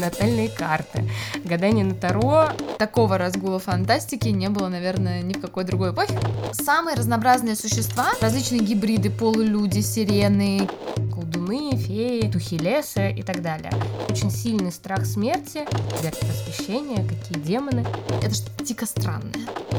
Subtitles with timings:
[0.00, 1.08] натальные карты,
[1.44, 2.48] гадание на Таро.
[2.78, 6.18] Такого разгула фантастики не было, наверное, ни в какой другой эпохе.
[6.52, 10.68] Самые разнообразные существа, различные гибриды, полулюди, сирены,
[11.12, 13.72] колдуны, феи, духи леса и так далее.
[14.08, 15.66] Очень сильный страх смерти,
[16.02, 17.84] век просвещения, какие демоны.
[18.22, 19.34] Это что-то дико странное.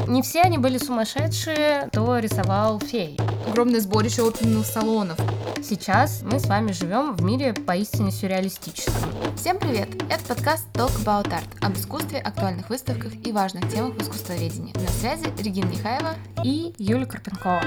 [0.06, 3.18] Не все они были сумасшедшие, кто рисовал фей.
[3.48, 5.18] Огромное сборище оперных салонов.
[5.62, 9.10] Сейчас мы с вами живем в мире поистине сюрреалистическом.
[9.36, 9.88] Всем привет!
[10.10, 14.74] Это подкаст Talk About Art об искусстве, актуальных выставках и важных темах в искусствоведении.
[14.74, 17.62] На связи Регина Нехаева и Юлия Карпенкова.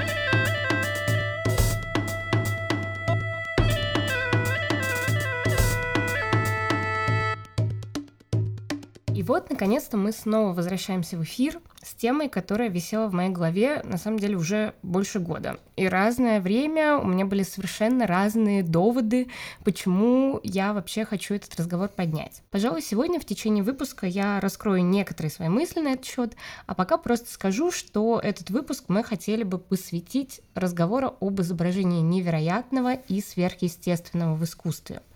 [9.26, 13.98] Вот, наконец-то, мы снова возвращаемся в эфир с темой, которая висела в моей голове, на
[13.98, 15.58] самом деле, уже больше года.
[15.76, 19.30] И разное время у меня были совершенно разные доводы,
[19.64, 22.44] почему я вообще хочу этот разговор поднять.
[22.52, 26.36] Пожалуй, сегодня в течение выпуска я раскрою некоторые свои мысли на этот счет,
[26.68, 32.94] а пока просто скажу, что этот выпуск мы хотели бы посвятить разговору об изображении невероятного
[32.94, 35.02] и сверхъестественного в искусстве—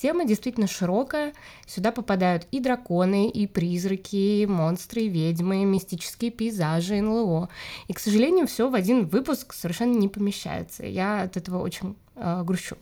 [0.00, 1.34] Тема действительно широкая.
[1.66, 7.50] Сюда попадают и драконы, и призраки, и монстры, и ведьмы, и мистические пейзажи, НЛО.
[7.86, 10.86] И, к сожалению, все в один выпуск совершенно не помещается.
[10.86, 12.76] Я от этого очень грущу.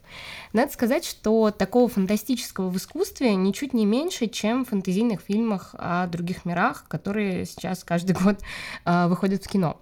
[0.52, 6.06] Надо сказать, что такого фантастического в искусстве ничуть не меньше, чем в фэнтезийных фильмах о
[6.06, 8.40] других мирах, которые сейчас каждый год
[8.84, 9.78] э, выходят в кино.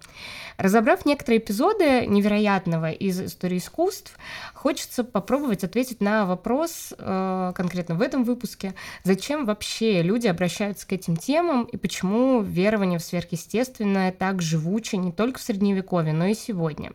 [0.57, 4.17] Разобрав некоторые эпизоды невероятного из истории искусств,
[4.53, 10.93] хочется попробовать ответить на вопрос э, конкретно в этом выпуске, зачем вообще люди обращаются к
[10.93, 16.33] этим темам и почему верование в сверхъестественное так живуче не только в Средневековье, но и
[16.33, 16.91] сегодня.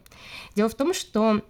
[0.54, 1.42] Дело в том, что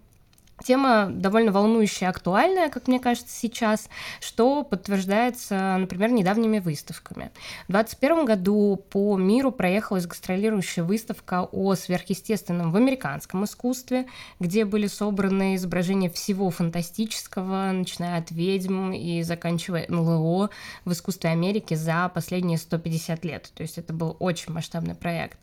[0.64, 3.88] Тема довольно волнующая актуальная, как мне кажется, сейчас,
[4.20, 7.32] что подтверждается, например, недавними выставками.
[7.66, 14.06] В 2021 году по миру проехалась гастролирующая выставка о сверхъестественном в американском искусстве,
[14.38, 20.50] где были собраны изображения всего фантастического, начиная от ведьм и заканчивая НЛО
[20.84, 23.50] в искусстве Америки за последние 150 лет.
[23.54, 25.38] То есть это был очень масштабный проект.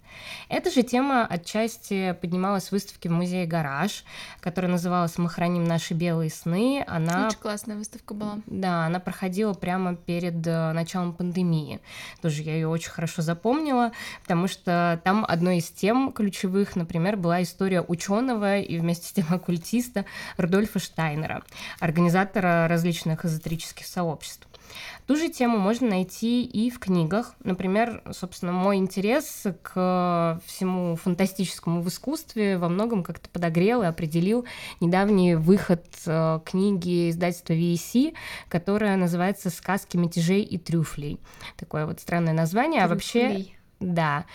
[0.47, 4.03] Эта же тема отчасти поднималась в выставке в музее «Гараж»,
[4.39, 6.83] которая называлась «Мы храним наши белые сны».
[6.87, 7.27] Она...
[7.27, 8.39] Очень классная выставка была.
[8.45, 11.79] Да, она проходила прямо перед э, началом пандемии.
[12.21, 13.91] Тоже я ее очень хорошо запомнила,
[14.23, 19.25] потому что там одной из тем ключевых, например, была история ученого и вместе с тем
[19.33, 20.05] оккультиста
[20.37, 21.43] Рудольфа Штайнера,
[21.79, 24.48] организатора различных эзотерических сообществ.
[25.09, 27.33] Ту же тему можно найти и в книгах.
[27.43, 34.45] Например, собственно, мой интерес к всему фантастическому в искусстве во многом как-то подогрел и определил
[34.79, 38.13] недавний выход э, книги издательства VEC,
[38.49, 41.19] которая называется «Сказки мятежей и трюфлей».
[41.57, 42.85] Такое вот странное название, Трюфлей.
[42.85, 44.25] а вообще да.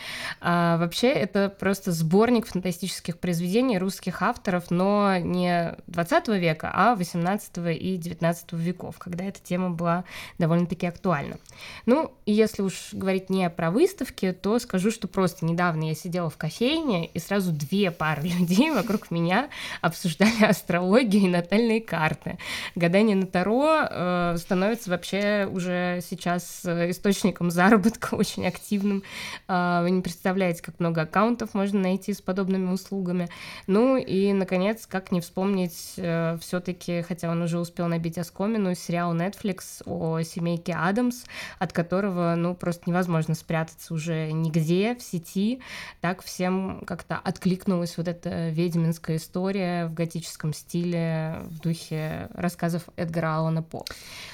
[0.40, 7.58] А, вообще это просто сборник фантастических произведений русских авторов, но не 20 века, а 18
[7.78, 10.04] и 19 веков, когда эта тема была
[10.38, 11.36] довольно-таки актуальна.
[11.84, 16.30] Ну, и если уж говорить не про выставки, то скажу, что просто недавно я сидела
[16.30, 19.50] в кофейне, и сразу две пары людей вокруг меня
[19.82, 22.38] обсуждали астрологию и натальные карты.
[22.74, 29.02] Гадание на Таро э, становится вообще уже сейчас э, источником заработка очень активным
[29.48, 33.28] вы не представляете, как много аккаунтов можно найти с подобными услугами.
[33.66, 38.74] Ну и, наконец, как не вспомнить э, все таки хотя он уже успел набить оскомину,
[38.74, 41.24] сериал Netflix о семейке Адамс,
[41.58, 45.60] от которого, ну, просто невозможно спрятаться уже нигде в сети.
[46.00, 53.36] Так всем как-то откликнулась вот эта ведьминская история в готическом стиле, в духе рассказов Эдгара
[53.36, 53.84] Аллана По.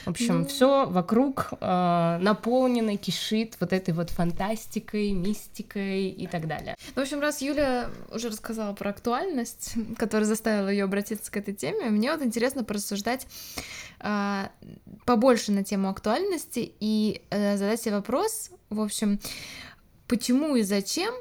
[0.04, 0.46] В общем, mm.
[0.46, 6.76] все вокруг э, наполнено, кишит вот этой вот фантастикой, магией, мистикой и так далее.
[6.94, 11.54] Ну, в общем, раз Юля уже рассказала про актуальность, которая заставила ее обратиться к этой
[11.54, 13.26] теме, мне вот интересно порассуждать
[14.00, 14.48] э,
[15.04, 19.18] побольше на тему актуальности и э, задать себе вопрос, в общем,
[20.06, 21.14] почему и зачем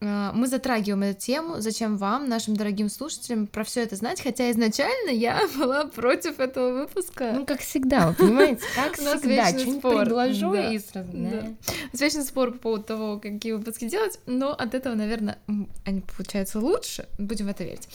[0.00, 5.10] мы затрагиваем эту тему, зачем вам, нашим дорогим слушателям, про все это знать, хотя изначально
[5.10, 7.32] я была против этого выпуска.
[7.32, 10.72] Ну, как всегда, вы понимаете, как всегда, что-нибудь предложу да.
[10.72, 11.10] и сразу...
[11.12, 11.30] Да.
[11.30, 11.72] Да.
[11.92, 15.38] Вечный спор по поводу того, какие выпуски делать, но от этого, наверное,
[15.84, 17.88] они получаются лучше, будем в это верить.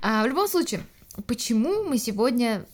[0.00, 0.80] А, в любом случае,
[1.26, 2.64] почему мы сегодня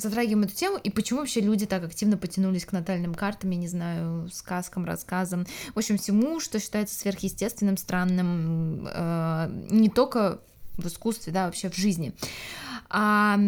[0.00, 3.68] затрагиваем эту тему, и почему вообще люди так активно потянулись к натальным картам, я не
[3.68, 10.40] знаю, сказкам, рассказам, в общем, всему, что считается сверхъестественным, странным, э, не только
[10.76, 12.12] в искусстве, да, вообще в жизни.
[12.88, 13.38] А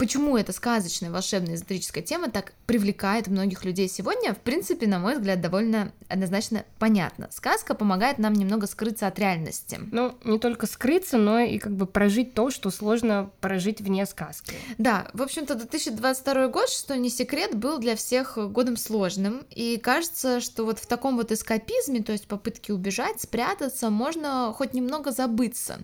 [0.00, 5.16] почему эта сказочная, волшебная, эзотерическая тема так привлекает многих людей сегодня, в принципе, на мой
[5.16, 7.28] взгляд, довольно однозначно понятно.
[7.30, 9.78] Сказка помогает нам немного скрыться от реальности.
[9.92, 14.54] Ну, не только скрыться, но и как бы прожить то, что сложно прожить вне сказки.
[14.78, 20.40] Да, в общем-то, 2022 год, что не секрет, был для всех годом сложным, и кажется,
[20.40, 25.80] что вот в таком вот эскапизме, то есть попытке убежать, спрятаться, можно хоть немного забыться.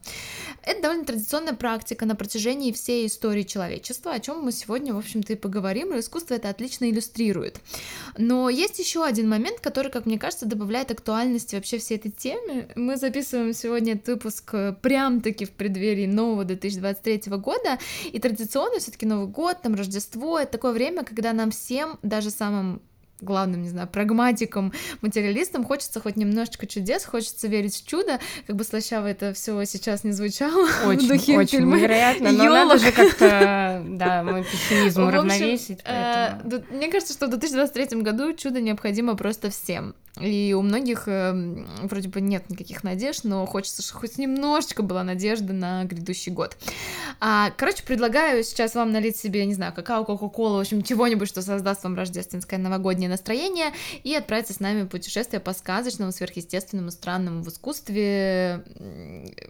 [0.63, 5.33] Это довольно традиционная практика на протяжении всей истории человечества, о чем мы сегодня, в общем-то,
[5.33, 7.61] и поговорим, и искусство это отлично иллюстрирует.
[8.17, 12.69] Но есть еще один момент, который, как мне кажется, добавляет актуальности вообще всей этой теме.
[12.77, 17.79] Мы записываем сегодня этот выпуск э, прям-таки в преддверии нового 2023 года,
[18.13, 22.81] и традиционно все-таки Новый год, там Рождество, это такое время, когда нам всем, даже самым
[23.21, 28.65] главным, не знаю, прагматиком, материалистом, хочется хоть немножечко чудес, хочется верить в чудо, как бы
[28.65, 30.69] слащаво это все сейчас не звучало.
[30.87, 32.69] Очень, в духе очень фильма невероятно, но Ёлок.
[32.69, 35.81] надо же как-то, да, мой пессимизм уравновесить.
[35.85, 36.41] Э,
[36.71, 39.95] мне кажется, что в 2023 году чудо необходимо просто всем.
[40.21, 41.33] И у многих э,
[41.83, 46.57] вроде бы нет никаких надежд, но хочется, чтобы хоть немножечко была надежда на грядущий год.
[47.21, 51.43] А, короче, предлагаю сейчас вам налить себе, не знаю, какао, кока-колу, в общем, чего-нибудь, что
[51.43, 53.73] создаст вам рождественское новогоднее настроение,
[54.05, 58.65] и отправиться с нами в путешествие по сказочному, сверхъестественному, странному в искусстве,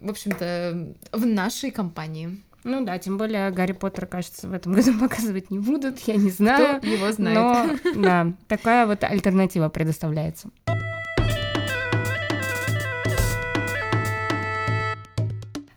[0.00, 2.42] в общем-то, в нашей компании.
[2.64, 6.30] Ну да, тем более Гарри Поттер, кажется, в этом году показывать не будут, я не
[6.30, 6.78] знаю.
[6.78, 7.84] Кто его знает.
[7.84, 10.50] Но, да, такая вот альтернатива предоставляется.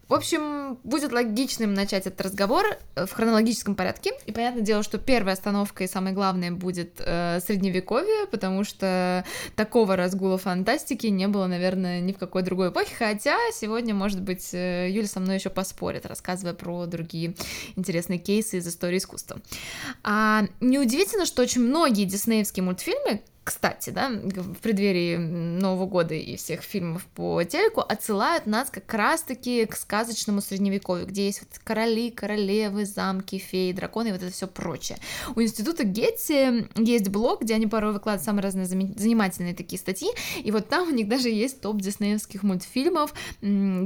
[0.09, 2.65] В общем, будет логичным начать этот разговор
[2.95, 4.11] э, в хронологическом порядке.
[4.25, 9.23] И понятное дело, что первая остановка и самое главное будет э, средневековье, потому что
[9.55, 12.91] такого разгула фантастики не было, наверное, ни в какой другой эпохе.
[12.97, 17.35] Хотя сегодня, может быть, э, Юля со мной еще поспорит, рассказывая про другие
[17.75, 19.39] интересные кейсы из истории искусства.
[20.03, 26.61] А, неудивительно, что очень многие диснеевские мультфильмы, кстати, да, в преддверии Нового года и всех
[26.61, 32.85] фильмов по телеку отсылают нас как раз-таки к сказочному средневековью, где есть вот короли, королевы,
[32.85, 34.99] замки, феи, драконы и вот это все прочее.
[35.35, 40.09] У института Гетти есть блог, где они порой выкладывают самые разные занимательные такие статьи,
[40.43, 43.15] и вот там у них даже есть топ диснеевских мультфильмов,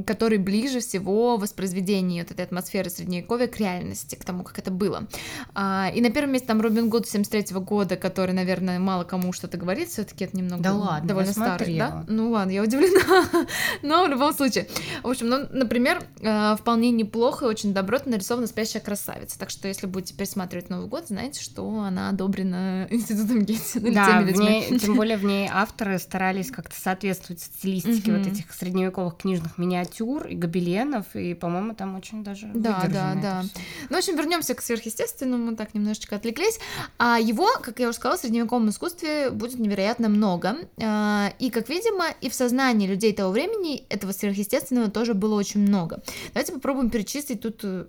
[0.05, 5.07] которые ближе всего воспроизведению вот этой атмосферы средневековья к реальности, к тому, как это было.
[5.55, 7.45] А, и на первом месте там Робин Гуд 73
[7.93, 11.77] что-то, который, наверное, мало кому что что-то говорит, все-таки это немного да ладно, довольно старый,
[11.77, 12.03] да?
[12.07, 13.47] Ну ладно, я удивлена.
[13.83, 14.67] Но в любом случае.
[15.03, 19.37] В общем, ну, например, э, вполне неплохо и очень добротно нарисована спящая красавица.
[19.37, 23.79] Так что, если будете пересматривать Новый год, знаете, что она одобрена институтом Гетти.
[23.79, 29.17] Ну, да, ней, тем более в ней авторы старались как-то соответствовать стилистике вот этих средневековых
[29.17, 33.43] книжных миниатюр и гобеленов, и, по-моему, там очень даже Да, да, да.
[33.89, 36.59] Ну, в общем, вернемся к сверхъестественному, так немножечко отвлеклись.
[36.97, 40.55] А его, как я уже сказала, в средневековом искусстве будет невероятно много.
[40.81, 45.61] А, и, как видимо, и в сознании людей того времени этого сверхъестественного тоже было очень
[45.61, 46.01] много.
[46.33, 47.85] Давайте попробуем перечислить тут, э,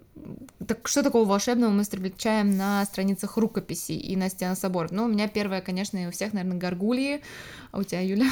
[0.67, 4.91] так, что такого волшебного мы встречаем на страницах рукописей и на стенах соборов.
[4.93, 7.23] Ну, у меня первое, конечно, и у всех, наверное, горгульи,
[7.73, 8.27] а у тебя, Юля?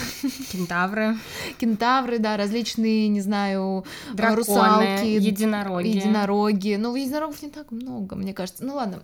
[0.52, 1.16] Кентавры.
[1.58, 3.84] Кентавры, да, различные, не знаю,
[4.14, 5.06] Драконы, русалки.
[5.06, 5.88] единороги.
[5.88, 6.76] Единороги.
[6.78, 8.64] Ну, единорогов не так много, мне кажется.
[8.64, 9.02] Ну, ладно.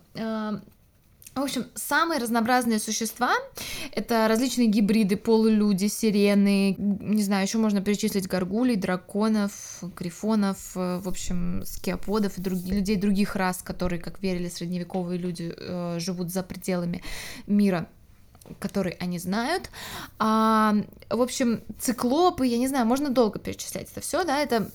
[1.39, 3.33] В общем, самые разнообразные существа—
[3.93, 9.53] это различные гибриды, полулюди, сирены, не знаю, еще можно перечислить горгулей, драконов,
[9.97, 15.55] грифонов, э, в общем, скиоподов и друг, людей других рас, которые, как верили средневековые люди,
[15.57, 17.03] э, живут за пределами
[17.47, 17.89] мира
[18.61, 19.69] который они знают.
[20.19, 20.75] А,
[21.11, 24.71] в общем, циклопы, я не знаю, можно долго перечислять это все, да, это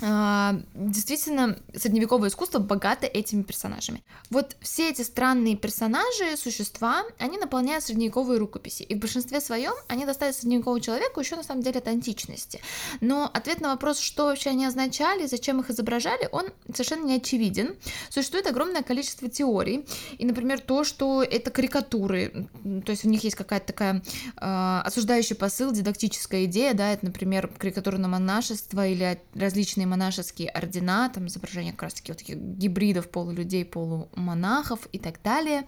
[0.00, 4.02] действительно, средневековое искусство богато этими персонажами.
[4.30, 8.82] Вот все эти странные персонажи, существа, они наполняют средневековые рукописи.
[8.82, 12.60] И в большинстве своем они достались средневековому человеку еще на самом деле от античности.
[13.00, 17.76] Но ответ на вопрос, что вообще они означали, зачем их изображали, он совершенно не очевиден.
[18.08, 19.86] Существует огромное количество теорий.
[20.18, 22.48] И, например, то, что это карикатуры,
[22.84, 24.02] то есть у них есть какая-то такая
[24.36, 31.10] э, осуждающий посыл, дидактическая идея, да, это, например, карикатура на монашество или различные монашеские ордена,
[31.10, 35.66] там изображение как раз-таки вот таких гибридов полулюдей, полумонахов и так далее.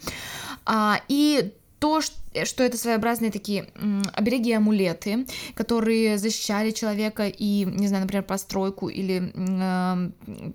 [0.64, 3.68] А, и то, что что это своеобразные такие
[4.12, 9.32] обереги амулеты, которые защищали человека и, не знаю, например, постройку или,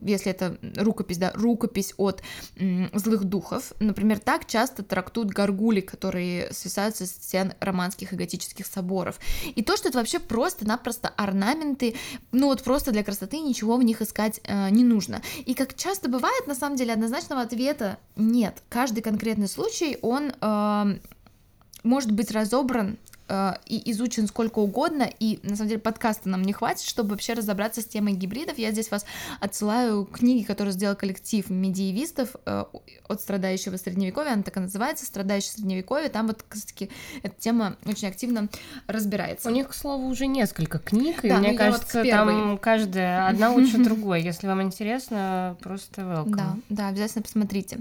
[0.01, 2.21] если это рукопись, да, рукопись от
[2.93, 3.73] злых духов.
[3.79, 9.19] Например, так часто трактуют горгули, которые свисают со стен романских и готических соборов.
[9.55, 11.95] И то, что это вообще просто-напросто орнаменты,
[12.31, 15.21] ну вот просто для красоты ничего в них искать э, не нужно.
[15.45, 18.61] И как часто бывает, на самом деле, однозначного ответа нет.
[18.69, 20.99] Каждый конкретный случай, он э,
[21.83, 22.97] может быть разобран
[23.29, 27.33] Э, и изучен сколько угодно, и на самом деле подкаста нам не хватит, чтобы вообще
[27.33, 28.57] разобраться с темой гибридов.
[28.57, 29.05] Я здесь вас
[29.39, 32.65] отсылаю к книге, которую сделал коллектив медиевистов э,
[33.07, 36.89] от страдающего средневековья, она так и называется, страдающее средневековье, там вот, кстати,
[37.21, 38.49] эта тема очень активно
[38.87, 39.47] разбирается.
[39.47, 43.51] У них, к слову, уже несколько книг, и да, мне кажется, вот там каждая одна
[43.51, 44.23] лучше другой.
[44.23, 46.35] Если вам интересно, просто welcome.
[46.35, 47.79] Да, да, обязательно посмотрите.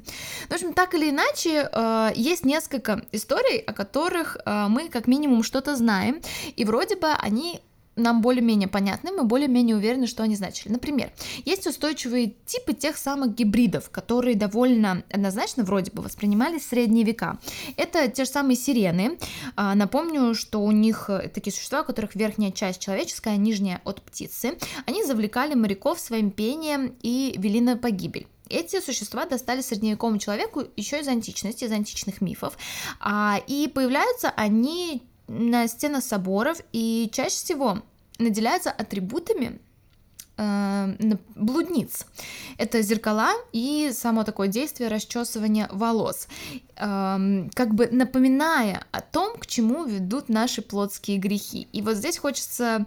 [0.49, 5.43] В общем, так или иначе, э, есть несколько историй, о которых мы как минимум минимум
[5.43, 6.21] что-то знаем,
[6.57, 7.61] и вроде бы они
[7.97, 10.73] нам более-менее понятны, мы более-менее уверены, что они значили.
[10.73, 11.11] Например,
[11.45, 17.39] есть устойчивые типы тех самых гибридов, которые довольно однозначно вроде бы воспринимались в средние века.
[17.77, 19.19] Это те же самые сирены.
[19.57, 24.01] А, напомню, что у них такие существа, у которых верхняя часть человеческая, а нижняя от
[24.03, 24.59] птицы.
[24.87, 28.29] Они завлекали моряков своим пением и вели на погибель.
[28.49, 32.57] Эти существа достали средневековому человеку еще из античности, из античных мифов,
[33.01, 37.83] а, и появляются они на стенах соборов и чаще всего
[38.19, 39.61] наделяются атрибутами
[41.35, 42.07] блудниц.
[42.59, 46.29] Это зеркала и само такое действие расчесывания волос
[46.79, 51.67] как бы напоминая о том, к чему ведут наши плотские грехи.
[51.73, 52.87] И вот здесь хочется,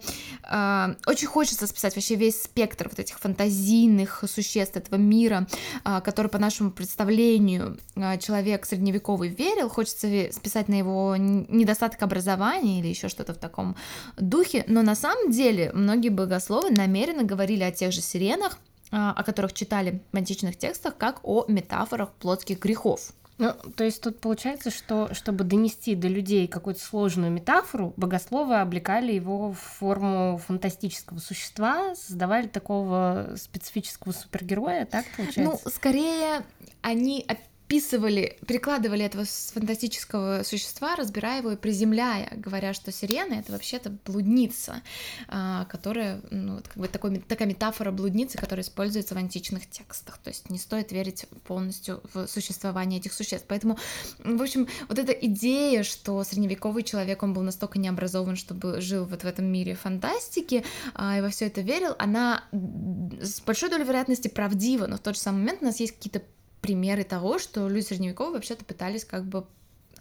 [0.49, 5.47] э, очень хочется списать вообще весь спектр вот этих фантазийных существ этого мира,
[5.83, 12.79] э, который по нашему представлению э, человек средневековый верил, хочется списать на его недостаток образования
[12.79, 13.75] или еще что-то в таком
[14.17, 18.59] духе, но на самом деле многие богословы намеренно говорили о тех же сиренах,
[18.91, 23.13] о которых читали в античных текстах, как о метафорах плотских грехов.
[23.39, 29.13] Ну, то есть тут получается, что чтобы донести до людей какую-то сложную метафору, богословы облекали
[29.13, 35.41] его в форму фантастического существа, создавали такого специфического супергероя, так получается?
[35.65, 36.43] Ну, скорее
[36.81, 37.25] они
[37.71, 44.81] списывали, перекладывали этого фантастического существа, разбирая его и приземляя, говоря, что сирена это вообще-то блудница,
[45.29, 50.17] а, которая, ну, вот как бы такой, такая метафора блудницы, которая используется в античных текстах.
[50.17, 53.45] То есть не стоит верить полностью в существование этих существ.
[53.47, 53.77] Поэтому,
[54.19, 59.23] в общем, вот эта идея, что средневековый человек, он был настолько необразован, чтобы жил вот
[59.23, 64.27] в этом мире фантастики а, и во все это верил, она с большой долей вероятности
[64.27, 66.21] правдива, но в тот же самый момент у нас есть какие-то
[66.61, 69.45] примеры того, что люди средневековые вообще-то пытались как бы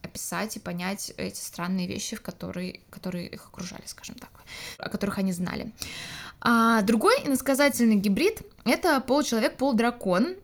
[0.02, 4.30] описать и понять эти странные вещи, в которые, которые их окружали, скажем так,
[4.78, 5.72] о которых они знали.
[6.40, 10.36] А другой иносказательный гибрид— это получеловек, полудракон, а,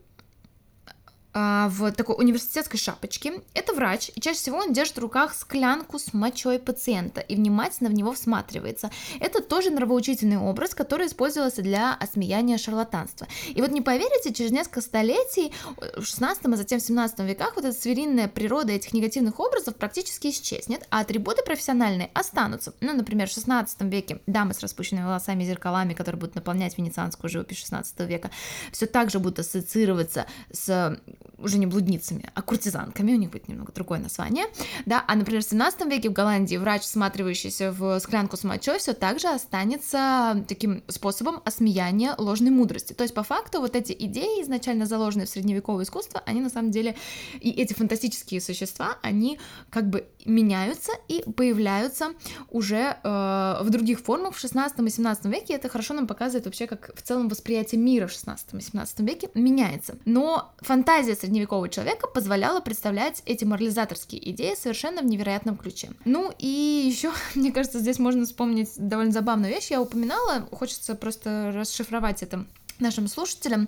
[1.37, 3.41] в такой университетской шапочке.
[3.53, 7.89] Это врач, и чаще всего он держит в руках склянку с мочой пациента и внимательно
[7.89, 8.89] в него всматривается.
[9.19, 13.27] Это тоже нравоучительный образ, который использовался для осмеяния шарлатанства.
[13.49, 15.53] И вот не поверите, через несколько столетий,
[15.95, 20.27] в 16 а затем в 17 веках, вот эта свиринная природа этих негативных образов практически
[20.27, 22.73] исчезнет, а атрибуты профессиональные останутся.
[22.81, 27.29] Ну, например, в 16 веке дамы с распущенными волосами и зеркалами, которые будут наполнять венецианскую
[27.29, 28.31] живопись 16 века,
[28.71, 30.97] все так же будут ассоциироваться с
[31.37, 34.45] уже не блудницами, а куртизанками, у них будет немного другое название,
[34.85, 38.93] да, а, например, в 17 веке в Голландии врач, всматривающийся в склянку с мочой, все
[38.93, 42.93] также останется таким способом осмеяния ложной мудрости.
[42.93, 46.71] То есть, по факту, вот эти идеи, изначально заложенные в средневековое искусство, они на самом
[46.71, 46.95] деле,
[47.39, 52.09] и эти фантастические существа, они как бы меняются и появляются
[52.49, 56.67] уже э, в других формах в 16 и 17 веке, это хорошо нам показывает вообще,
[56.67, 59.97] как в целом восприятие мира в 16 и 17 веке меняется.
[60.05, 65.89] Но фантазия средневекового человека позволяла представлять эти морализаторские идеи совершенно в невероятном ключе.
[66.05, 66.47] Ну и
[66.89, 69.71] еще, мне кажется, здесь можно вспомнить довольно забавную вещь.
[69.71, 72.45] Я упоминала, хочется просто расшифровать это
[72.79, 73.67] нашим слушателям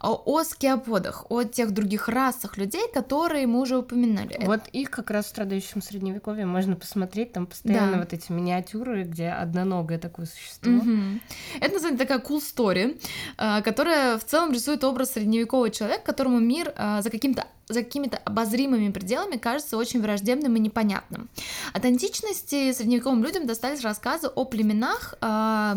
[0.00, 4.38] о скиоподах, о тех других расах людей, которые мы уже упоминали.
[4.44, 7.98] Вот их как раз в страдающем средневековье можно посмотреть, там постоянно да.
[7.98, 10.72] вот эти миниатюры, где одноногое такое существо.
[10.72, 11.20] Угу.
[11.60, 13.00] Это, называется такая cool story,
[13.38, 18.16] э, которая в целом рисует образ средневекового человека, которому мир э, за каким-то за какими-то
[18.18, 21.28] обозримыми пределами кажется очень враждебным и непонятным.
[21.72, 25.74] От античности средневековым людям достались рассказы о племенах, э,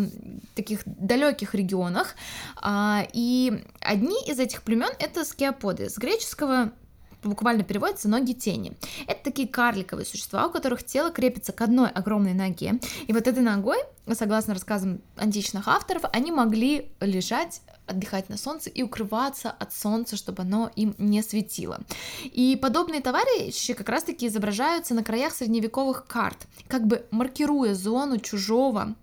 [0.55, 2.15] таких далеких регионах,
[2.63, 5.89] э, и одни из этих племен это скиоподы.
[5.89, 6.71] С греческого
[7.29, 8.73] буквально переводится «ноги тени».
[9.07, 13.43] Это такие карликовые существа, у которых тело крепится к одной огромной ноге, и вот этой
[13.43, 13.77] ногой,
[14.13, 20.43] согласно рассказам античных авторов, они могли лежать отдыхать на солнце и укрываться от солнца, чтобы
[20.43, 21.81] оно им не светило.
[22.23, 28.95] И подобные товарищи как раз-таки изображаются на краях средневековых карт, как бы маркируя зону чужого.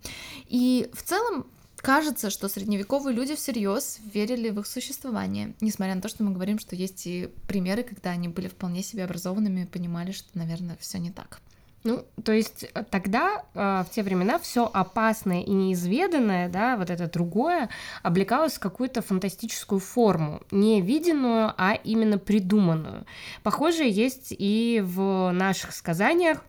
[0.47, 1.47] И в целом
[1.83, 6.57] кажется, что средневековые люди всерьез верили в их существование, несмотря на то, что мы говорим,
[6.57, 10.97] что есть и примеры, когда они были вполне себе образованными и понимали, что, наверное, все
[10.97, 11.41] не так.
[11.83, 16.89] Ну, то есть э, тогда, э, в те времена, все опасное и неизведанное, да, вот
[16.89, 17.67] это другое,
[18.01, 23.05] облекалось в какую-то фантастическую форму, не виденную, а именно придуманную.
[23.43, 26.45] Похоже, есть и в наших сказаниях,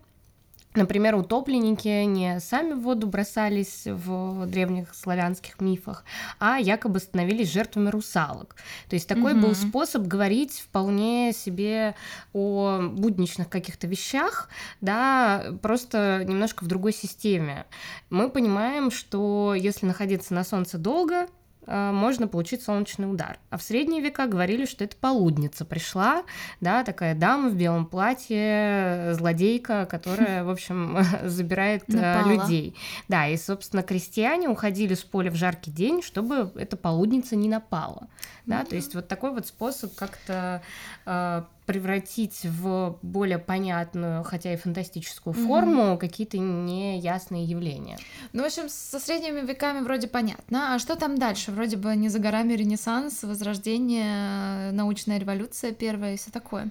[0.74, 6.04] Например, утопленники не сами в воду бросались в древних славянских мифах,
[6.40, 8.56] а якобы становились жертвами русалок.
[8.88, 9.40] То есть такой mm-hmm.
[9.40, 11.94] был способ говорить вполне себе
[12.32, 14.48] о будничных каких-то вещах,
[14.80, 17.66] да, просто немножко в другой системе.
[18.10, 21.28] Мы понимаем, что если находиться на солнце долго,
[21.66, 23.38] можно получить солнечный удар.
[23.50, 26.24] А в средние века говорили, что это полудница пришла,
[26.60, 32.32] да, такая дама в белом платье, злодейка, которая, в общем, забирает э, Напала.
[32.32, 32.76] людей.
[33.08, 38.08] Да, и, собственно, крестьяне уходили с поля в жаркий день, чтобы эта полудница не напала.
[38.46, 38.68] Да, mm-hmm.
[38.68, 40.62] то есть вот такой вот способ как-то
[41.06, 45.46] э, превратить в более понятную, хотя и фантастическую mm-hmm.
[45.46, 47.98] форму какие-то неясные явления.
[48.32, 50.74] Ну, в общем, со средними веками вроде понятно.
[50.74, 51.52] А что там дальше?
[51.52, 56.70] Вроде бы не за горами Ренессанс, Возрождение, научная революция первая и все такое.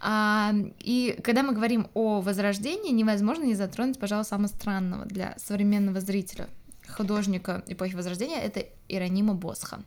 [0.00, 6.00] А, и когда мы говорим о Возрождении, невозможно не затронуть, пожалуй, самого странного для современного
[6.00, 6.48] зрителя
[6.88, 9.80] художника эпохи Возрождения, это Иеронима Босха.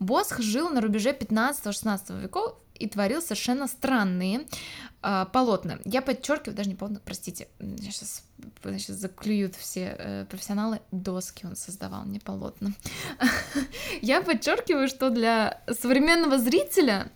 [0.00, 4.46] Босх жил на рубеже 15-16 веков и творил совершенно странные
[5.02, 5.78] э, полотна.
[5.84, 8.24] Я подчеркиваю, даже не полотна, простите, сейчас
[8.62, 12.72] значит, заклюют все э, профессионалы, доски он создавал, не полотна.
[14.02, 17.10] Я подчеркиваю, что для современного зрителя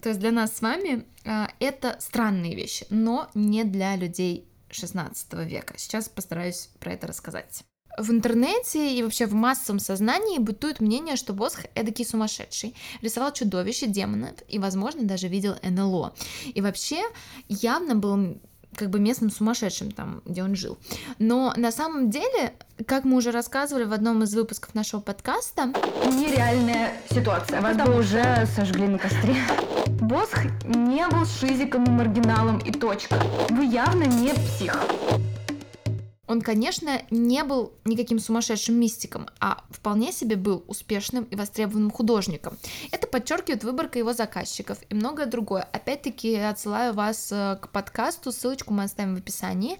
[0.00, 5.32] то есть для нас с вами э, это странные вещи, но не для людей 16
[5.46, 5.74] века.
[5.76, 7.64] Сейчас постараюсь про это рассказать.
[7.98, 13.86] В интернете и вообще в массовом сознании бытует мнение, что Босх эдакий сумасшедший, рисовал чудовище,
[13.86, 16.14] демонов и, возможно, даже видел НЛО.
[16.54, 17.02] И вообще
[17.48, 18.38] явно был
[18.74, 20.78] как бы местным сумасшедшим там, где он жил.
[21.18, 22.54] Но на самом деле,
[22.86, 25.66] как мы уже рассказывали в одном из выпусков нашего подкаста...
[26.06, 27.60] Нереальная ситуация.
[27.60, 29.36] Вас бы уже сожгли на костре.
[30.00, 33.22] Босх не был шизиком и маргиналом и точка.
[33.50, 34.74] Вы явно не псих.
[36.28, 42.56] Он, конечно, не был никаким сумасшедшим мистиком, а вполне себе был успешным и востребованным художником.
[42.92, 45.62] Это подчеркивает выборка его заказчиков и многое другое.
[45.72, 49.78] Опять-таки отсылаю вас э, к подкасту, ссылочку мы оставим в описании.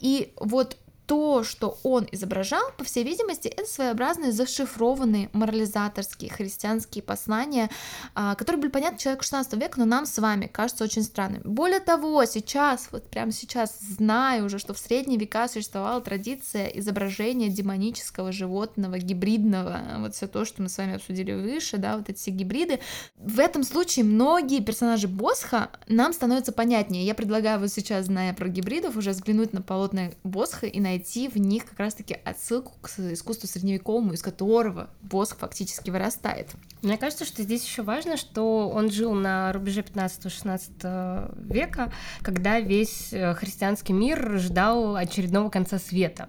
[0.00, 7.70] И вот то, что он изображал, по всей видимости, это своеобразные зашифрованные морализаторские христианские послания,
[8.14, 11.42] а, которые были понятны человеку 16 века, но нам с вами кажутся очень странными.
[11.44, 17.48] Более того, сейчас, вот прямо сейчас знаю уже, что в средние века существовала традиция изображения
[17.48, 22.18] демонического животного, гибридного, вот все то, что мы с вами обсудили выше, да, вот эти
[22.18, 22.80] все гибриды.
[23.16, 27.06] В этом случае многие персонажи Босха нам становятся понятнее.
[27.06, 31.28] Я предлагаю вот сейчас, зная про гибридов, уже взглянуть на полотна Босха и найти найти
[31.28, 36.48] в них как раз-таки отсылку к искусству средневековому, из которого Босх фактически вырастает.
[36.86, 43.12] Мне кажется, что здесь еще важно, что он жил на рубеже 15-16 века, когда весь
[43.12, 46.28] э, христианский мир ждал очередного конца света.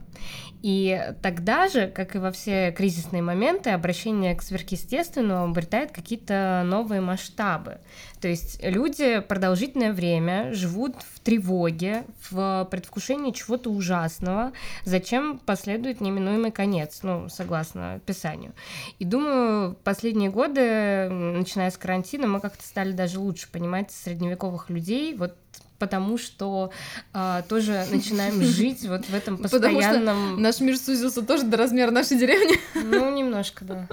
[0.64, 7.02] И тогда же, как и во все кризисные моменты, обращение к сверхъестественному обретает какие-то новые
[7.02, 7.78] масштабы.
[8.20, 16.52] То есть люди продолжительное время живут в тревоге, в предвкушении чего-то ужасного, зачем последует неминуемый
[16.52, 18.54] конец, ну, согласно описанию.
[18.98, 25.16] И думаю, последние годы, начиная с карантина, мы как-то стали даже лучше понимать средневековых людей,
[25.16, 25.36] вот
[25.80, 26.72] потому что
[27.14, 29.76] а, тоже начинаем жить вот в этом постоянном...
[29.76, 32.60] Потому что наш мир сузился тоже до размера нашей деревни.
[32.76, 33.88] Ну, немножко, да.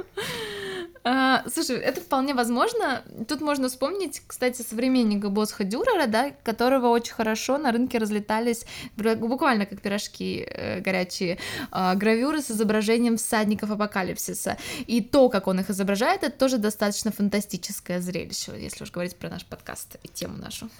[1.06, 3.02] А, слушай, это вполне возможно.
[3.28, 8.64] Тут можно вспомнить, кстати, современника Босха Дюрера, да, которого очень хорошо на рынке разлетались
[8.96, 11.38] буквально как пирожки э, горячие
[11.70, 14.56] э, гравюры с изображением всадников апокалипсиса.
[14.86, 19.28] И то, как он их изображает, это тоже достаточно фантастическое зрелище, если уж говорить про
[19.28, 20.70] наш подкаст и тему нашу.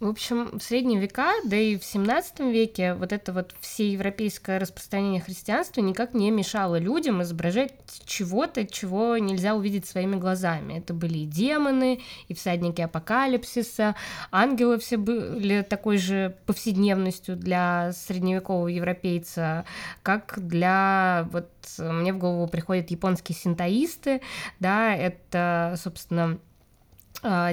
[0.00, 5.20] В общем, в средние века, да и в 17 веке вот это вот всеевропейское распространение
[5.20, 7.74] христианства никак не мешало людям изображать
[8.06, 10.78] чего-то, чего нельзя увидеть своими глазами.
[10.78, 13.94] Это были и демоны, и всадники апокалипсиса,
[14.30, 19.66] ангелы все были такой же повседневностью для средневекового европейца,
[20.02, 24.22] как для вот мне в голову приходят японские синтоисты,
[24.60, 26.38] да, это, собственно,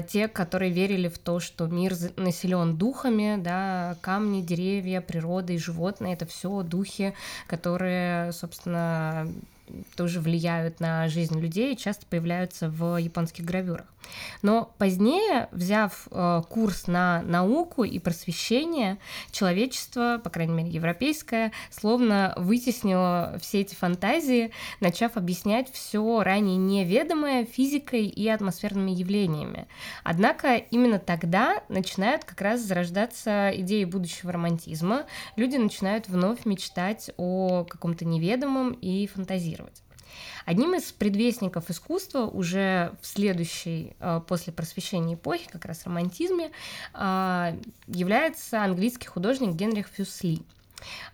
[0.08, 6.14] те, которые верили в то, что мир населен духами, да, камни, деревья, природа и животные,
[6.14, 7.14] это все духи,
[7.46, 9.28] которые, собственно,
[9.96, 13.86] тоже влияют на жизнь людей, часто появляются в японских гравюрах.
[14.42, 18.98] Но позднее, взяв э, курс на науку и просвещение,
[19.30, 27.44] человечество, по крайней мере европейское, словно вытеснило все эти фантазии, начав объяснять все ранее неведомое
[27.44, 29.66] физикой и атмосферными явлениями.
[30.04, 37.64] Однако именно тогда начинают как раз зарождаться идеи будущего романтизма, люди начинают вновь мечтать о
[37.64, 39.06] каком-то неведомом и
[39.58, 39.82] фантазировать.
[40.46, 46.50] Одним из предвестников искусства уже в следующей, э, после просвещения эпохи, как раз романтизме,
[46.94, 50.42] э, является английский художник Генрих Фюсли–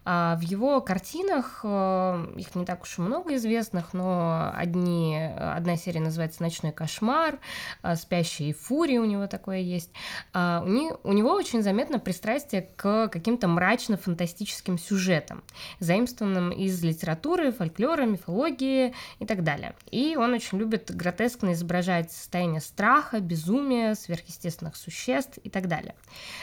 [0.05, 6.01] в его картинах, э, их не так уж и много известных, но одни, одна серия
[6.01, 7.39] называется «Ночной кошмар»,
[7.81, 9.91] а «Спящие фурии» у него такое есть.
[10.35, 15.43] А у, не, у него очень заметно пристрастие к каким-то мрачно-фантастическим сюжетам,
[15.81, 19.75] заимствованным из литературы, фольклора, мифологии и так далее.
[19.91, 25.95] И он очень любит гротескно изображать состояние страха, безумия, сверхъестественных существ и так далее.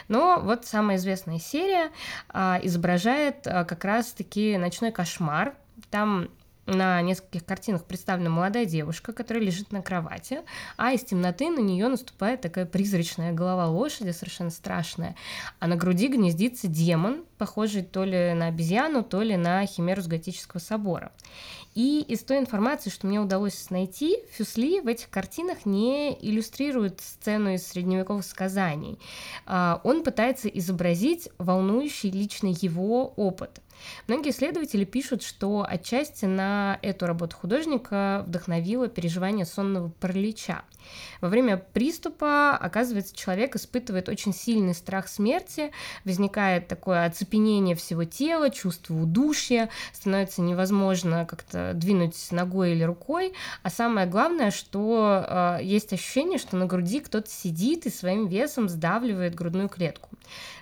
[0.07, 1.91] Но вот самая известная серия
[2.33, 5.55] изображает изображает э, как раз-таки ночной кошмар.
[5.89, 6.29] Там
[6.65, 10.41] на нескольких картинах представлена молодая девушка, которая лежит на кровати,
[10.77, 15.15] а из темноты на нее наступает такая призрачная голова лошади, совершенно страшная,
[15.59, 20.07] а на груди гнездится демон, похожий то ли на обезьяну, то ли на химеру с
[20.07, 21.11] готического собора.
[21.73, 27.53] И из той информации, что мне удалось найти, Фюсли в этих картинах не иллюстрирует сцену
[27.53, 28.99] из средневековых сказаний.
[29.45, 33.61] А, он пытается изобразить волнующий лично его опыт.
[34.07, 40.63] Многие исследователи пишут, что отчасти на эту работу художника вдохновило переживание сонного паралича.
[41.21, 45.71] Во время приступа, оказывается, человек испытывает очень сильный страх смерти,
[46.05, 53.69] возникает такое оцепенение всего тела, чувство удушья, становится невозможно как-то двинуть ногой или рукой, а
[53.69, 59.35] самое главное, что э, есть ощущение, что на груди кто-то сидит и своим весом сдавливает
[59.35, 60.09] грудную клетку.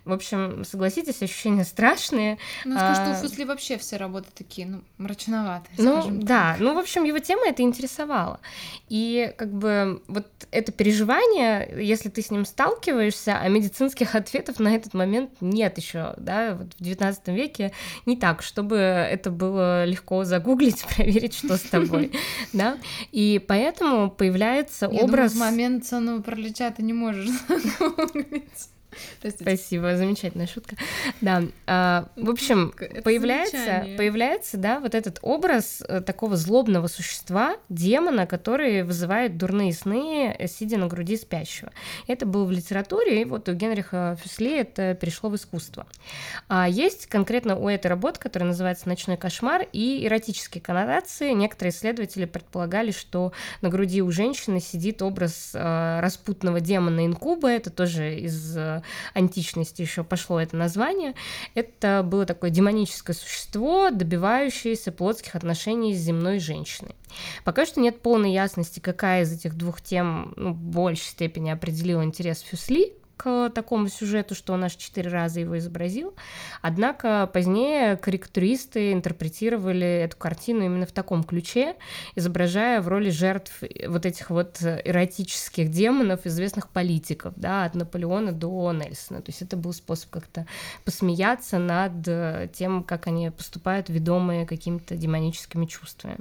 [0.05, 2.38] В общем, согласитесь, ощущения страшные.
[2.65, 6.78] Ну, скажу, что у Фусли вообще все работы такие, ну, мрачноватые, Ну, да, ну, в
[6.78, 8.39] общем, его тема это интересовала.
[8.89, 14.76] И как бы вот это переживание, если ты с ним сталкиваешься, а медицинских ответов на
[14.76, 17.72] этот момент нет еще, да, вот в 19 веке
[18.06, 22.12] не так, чтобы это было легко загуглить, проверить, что с тобой,
[22.54, 22.78] да,
[23.12, 25.34] и поэтому появляется образ...
[25.34, 28.69] в момент сонного паралича ты не можешь загуглить.
[29.39, 30.75] Спасибо, замечательная шутка.
[31.21, 37.58] Да, а, в общем, Это появляется, появляется, да, вот этот образ э, такого злобного существа,
[37.69, 41.71] демона, который вызывает дурные сны, э, сидя на груди спящего.
[42.08, 45.86] Это было в литературе, и вот у Генриха Фюсли это перешло в искусство.
[46.47, 51.32] А есть конкретно у этой работы, которая называется «Ночной кошмар», и эротические коннотации.
[51.34, 57.69] Некоторые исследователи предполагали, что на груди у женщины сидит образ э, распутного демона инкуба, это
[57.69, 58.58] тоже из
[59.13, 61.15] античности еще пошло это название.
[61.56, 66.96] Это было такое демоническое существо, добивающееся плотских отношений с земной женщиной.
[67.44, 72.04] Пока что нет полной ясности, какая из этих двух тем ну, в большей степени определила
[72.04, 76.15] интерес Фюсли, к такому сюжету, что он аж четыре раза его изобразил.
[76.62, 81.75] Однако позднее корректуристы интерпретировали эту картину именно в таком ключе,
[82.15, 88.71] изображая в роли жертв вот этих вот эротических демонов известных политиков, да, от Наполеона до
[88.71, 89.21] Нельсона.
[89.21, 90.45] То есть это был способ как-то
[90.86, 96.19] посмеяться над тем, как они поступают, ведомые какими-то демоническими чувствами.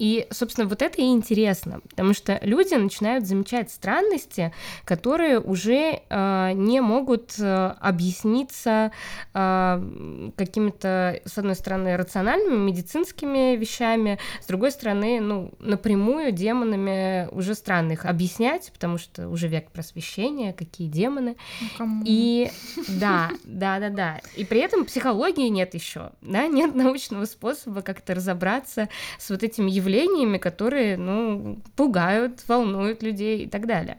[0.00, 4.52] И, собственно, вот это и интересно, потому что люди начинают замечать странности,
[4.84, 6.23] которые уже э, Э,
[6.54, 8.92] не могут э, объясниться
[9.32, 17.54] э, какими-то, с одной стороны, рациональными медицинскими вещами, с другой стороны, ну, напрямую демонами уже
[17.54, 21.36] странно их объяснять, потому что уже век просвещения, какие демоны.
[21.78, 22.50] Ну, И
[22.88, 24.20] да, да, да, да.
[24.36, 29.70] И при этом психологии нет еще, да, нет научного способа как-то разобраться с вот этими
[29.70, 33.98] явлениями, которые, ну, пугают, волнуют людей и так далее.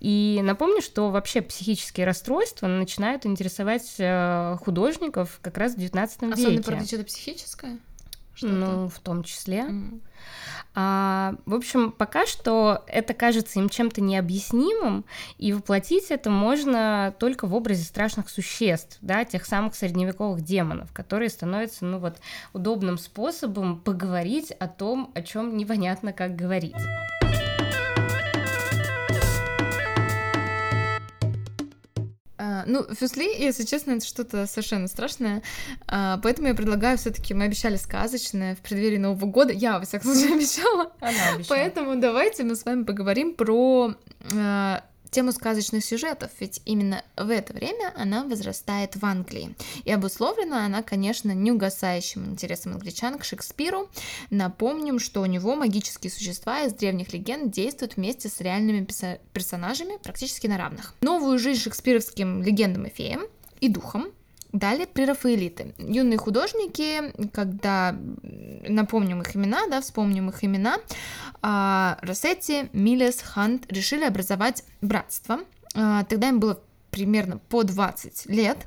[0.00, 6.22] И напомню, что вообще психология психические расстройства начинают интересовать э, художников как раз в 19
[6.22, 6.32] веке.
[6.32, 7.78] Особенно про что-то психическое?
[8.32, 8.52] Что-то?
[8.54, 9.58] Ну, в том числе.
[9.58, 10.00] Mm.
[10.74, 15.04] А, в общем, пока что это кажется им чем-то необъяснимым,
[15.36, 21.28] и воплотить это можно только в образе страшных существ, да, тех самых средневековых демонов, которые
[21.28, 22.16] становятся, ну вот,
[22.54, 26.72] удобным способом поговорить о том, о чем непонятно, как говорить.
[32.70, 35.42] Ну, фюсли, если честно, это что-то совершенно страшное.
[35.86, 39.52] А, поэтому я предлагаю все-таки, мы обещали сказочное в преддверии Нового года.
[39.52, 40.92] Я, во всяком случае, обещала.
[41.00, 41.44] Она обещала.
[41.48, 43.94] Поэтому давайте мы с вами поговорим про
[44.34, 49.54] а, тему сказочных сюжетов, ведь именно в это время она возрастает в Англии.
[49.84, 53.88] И обусловлена она, конечно, неугасающим интересом англичан к Шекспиру.
[54.30, 58.86] Напомним, что у него магические существа из древних легенд действуют вместе с реальными
[59.32, 60.94] персонажами практически на равных.
[61.00, 63.22] Новую жизнь шекспировским легендам и феям
[63.60, 64.10] и духам
[64.52, 65.74] Далее прерафаэлиты.
[65.78, 67.96] Юные художники, когда
[68.68, 70.78] напомним их имена, да, вспомним их имена,
[71.40, 75.40] а, Рассетти, Милес, Хант решили образовать братство.
[75.74, 76.60] А, тогда им было
[76.90, 78.58] примерно по 20 лет,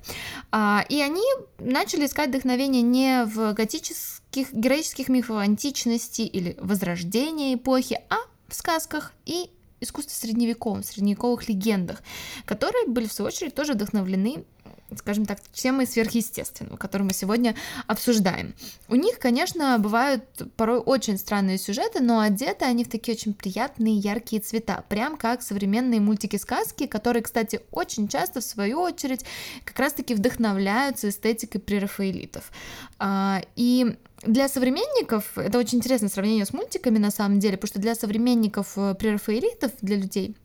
[0.52, 1.24] а, и они
[1.60, 8.16] начали искать вдохновение не в готических героических мифах античности или возрождения эпохи, а
[8.48, 9.50] в сказках и
[9.82, 12.02] искусстве средневековом, средневековых легендах,
[12.46, 14.46] которые были, в свою очередь, тоже вдохновлены
[14.98, 17.56] скажем так, темой сверхъестественного, которую мы сегодня
[17.88, 18.54] обсуждаем.
[18.88, 20.24] У них, конечно, бывают
[20.56, 25.42] порой очень странные сюжеты, но одеты они в такие очень приятные яркие цвета, прям как
[25.42, 29.26] современные мультики-сказки, которые, кстати, очень часто, в свою очередь,
[29.64, 32.52] как раз-таки вдохновляются эстетикой прерафаэлитов.
[33.00, 37.80] А, и для современников, это очень интересное сравнение с мультиками на самом деле, потому что
[37.80, 40.36] для современников э, прерафаэлитов, для людей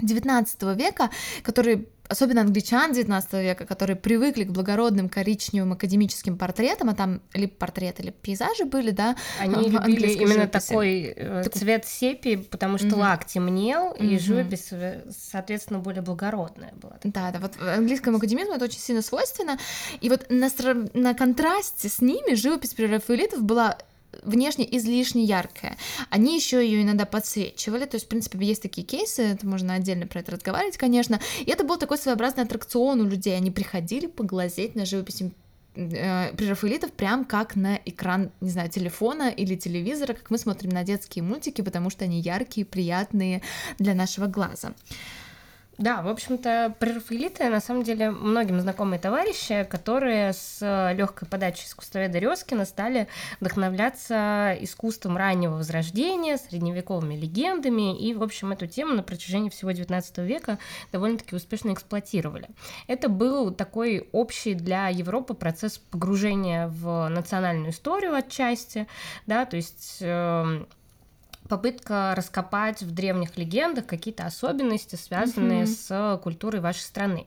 [0.00, 1.10] 19 века,
[1.42, 7.52] которые особенно англичан 19 века, которые привыкли к благородным коричневым академическим портретам, а там либо
[7.52, 9.16] портреты, либо пейзажи были, да.
[9.40, 10.68] Они любили именно живописи.
[10.68, 11.54] такой э, так...
[11.54, 12.98] цвет сепи, потому что mm-hmm.
[12.98, 14.06] лак темнел, mm-hmm.
[14.06, 16.98] и живопись, э, соответственно, более благородная была.
[17.02, 19.58] Да, да, вот английскому академизму это очень сильно свойственно,
[20.00, 20.48] и вот на,
[20.94, 23.78] на контрасте с ними живопись при Рафаэлитов была
[24.22, 25.76] внешне излишне яркая.
[26.10, 30.06] Они еще ее иногда подсвечивали, то есть, в принципе, есть такие кейсы, это можно отдельно
[30.06, 31.20] про это разговаривать, конечно.
[31.40, 33.36] И это был такой своеобразный аттракцион у людей.
[33.36, 35.22] Они приходили поглазеть на живопись
[35.74, 40.84] э, прерафаэлитов прям как на экран, не знаю, телефона или телевизора, как мы смотрим на
[40.84, 43.42] детские мультики, потому что они яркие, приятные
[43.78, 44.74] для нашего глаза.
[45.78, 52.18] Да, в общем-то, прерафаэлиты на самом деле многим знакомые товарищи, которые с легкой подачей искусствоведа
[52.18, 53.08] Резкина стали
[53.40, 60.02] вдохновляться искусством раннего возрождения, средневековыми легендами, и, в общем, эту тему на протяжении всего XIX
[60.24, 60.58] века
[60.92, 62.48] довольно-таки успешно эксплуатировали.
[62.86, 68.86] Это был такой общий для Европы процесс погружения в национальную историю отчасти,
[69.26, 70.68] да, то есть эм,
[71.48, 76.18] попытка раскопать в древних легендах какие-то особенности, связанные mm-hmm.
[76.18, 77.26] с культурой вашей страны.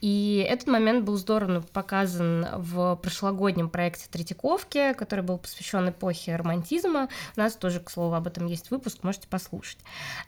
[0.00, 7.08] И этот момент был здорово показан в прошлогоднем проекте Третьяковки, который был посвящен эпохе романтизма.
[7.36, 9.78] У нас тоже, к слову, об этом есть выпуск, можете послушать.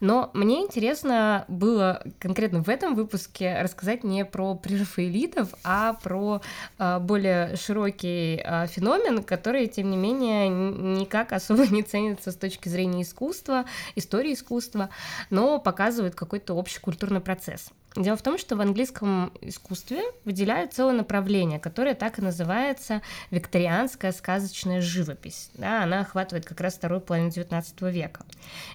[0.00, 6.42] Но мне интересно было конкретно в этом выпуске рассказать не про прерафаэлитов, а про
[6.78, 12.68] э, более широкий э, феномен, который, тем не менее, никак особо не ценится с точки
[12.68, 14.90] зрения искусства искусства, истории искусства,
[15.30, 17.70] но показывает какой-то общий культурный процесс.
[17.94, 24.12] Дело в том, что в английском искусстве выделяют целое направление, которое так и называется викторианская
[24.12, 25.50] сказочная живопись.
[25.54, 28.24] Да, она охватывает как раз вторую половину XIX века.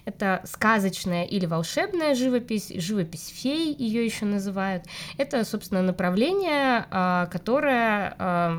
[0.04, 4.84] Это сказочная или волшебная живопись, живопись фей ее еще называют.
[5.16, 8.56] Это, собственно, направление, а, которое, а,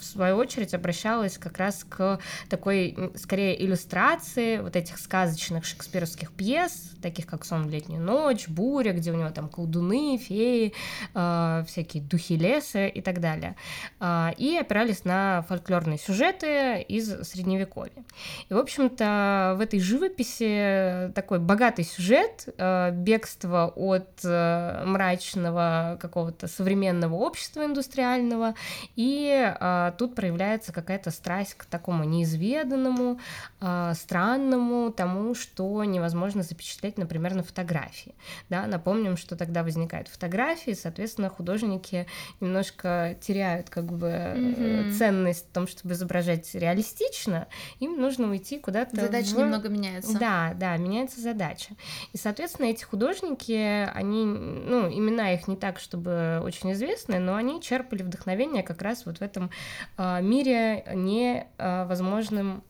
[0.00, 2.18] в свою очередь, обращалось как раз к
[2.48, 8.92] такой, скорее, иллюстрации вот этих сказочных шекспировских пьес, таких как «Сон в летнюю ночь», «Буря»,
[8.92, 10.72] где у него там колдуны, феи,
[11.14, 13.56] э, всякие духи леса и так далее.
[14.00, 18.04] Э, и опирались на фольклорные сюжеты из Средневековья.
[18.48, 27.14] И, в общем-то, в этой живописи такой богатый сюжет э, бегства от мрачного какого-то современного
[27.14, 28.54] общества индустриального,
[28.96, 29.54] и
[29.98, 33.18] тут проявляется какая-то страсть к такому неизведанному,
[33.94, 38.14] странному, тому, что невозможно запечатлеть, например, на фотографии.
[38.48, 42.06] Да, напомним, что тогда возник возникают фотографии, соответственно, художники
[42.40, 44.92] немножко теряют как бы mm-hmm.
[44.92, 47.48] ценность в том, чтобы изображать реалистично,
[47.80, 48.96] им нужно уйти куда-то.
[49.00, 49.38] Задача в...
[49.38, 50.18] немного меняется.
[50.18, 51.70] Да, да, меняется задача.
[52.12, 57.60] И, соответственно, эти художники, они, ну, имена их не так, чтобы очень известны, но они
[57.60, 59.50] черпали вдохновение как раз вот в этом
[59.98, 62.62] э, мире невозможным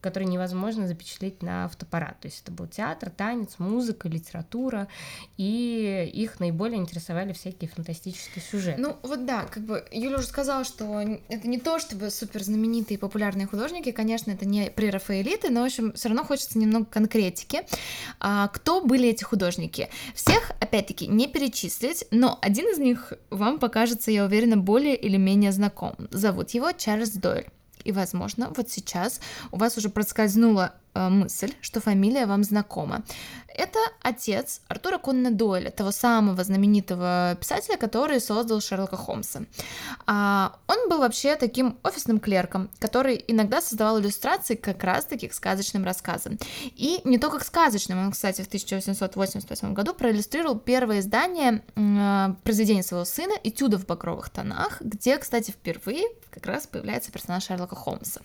[0.00, 2.20] который невозможно запечатлеть на фотоаппарат.
[2.20, 4.88] То есть это был театр, танец, музыка, литература,
[5.36, 8.80] и их наиболее интересовали всякие фантастические сюжеты.
[8.80, 12.98] Ну вот да, как бы Юля уже сказала, что это не то, чтобы супер знаменитые
[12.98, 17.62] популярные художники, конечно, это не прерафаэлиты, но, в общем, все равно хочется немного конкретики.
[18.20, 19.88] А, кто были эти художники?
[20.14, 25.52] Всех, опять-таки, не перечислить, но один из них вам покажется, я уверена, более или менее
[25.52, 25.96] знаком.
[26.10, 27.48] Зовут его Чарльз Дойль.
[27.84, 29.20] И, возможно, вот сейчас
[29.52, 33.02] у вас уже проскользнула мысль, что фамилия вам знакома.
[33.54, 39.42] Это отец Артура Конна Дойля, того самого знаменитого писателя, который создал Шерлока Холмса.
[40.06, 45.84] А, он был вообще таким офисным клерком, который иногда создавал иллюстрации как раз-таки к сказочным
[45.84, 46.38] рассказам.
[46.74, 52.82] И не только к сказочным, он, кстати, в 1888 году проиллюстрировал первое издание э, произведения
[52.82, 58.20] своего сына «Этюдов в багровых тонах», где, кстати, впервые как раз появляется персонаж Шерлока Холмса.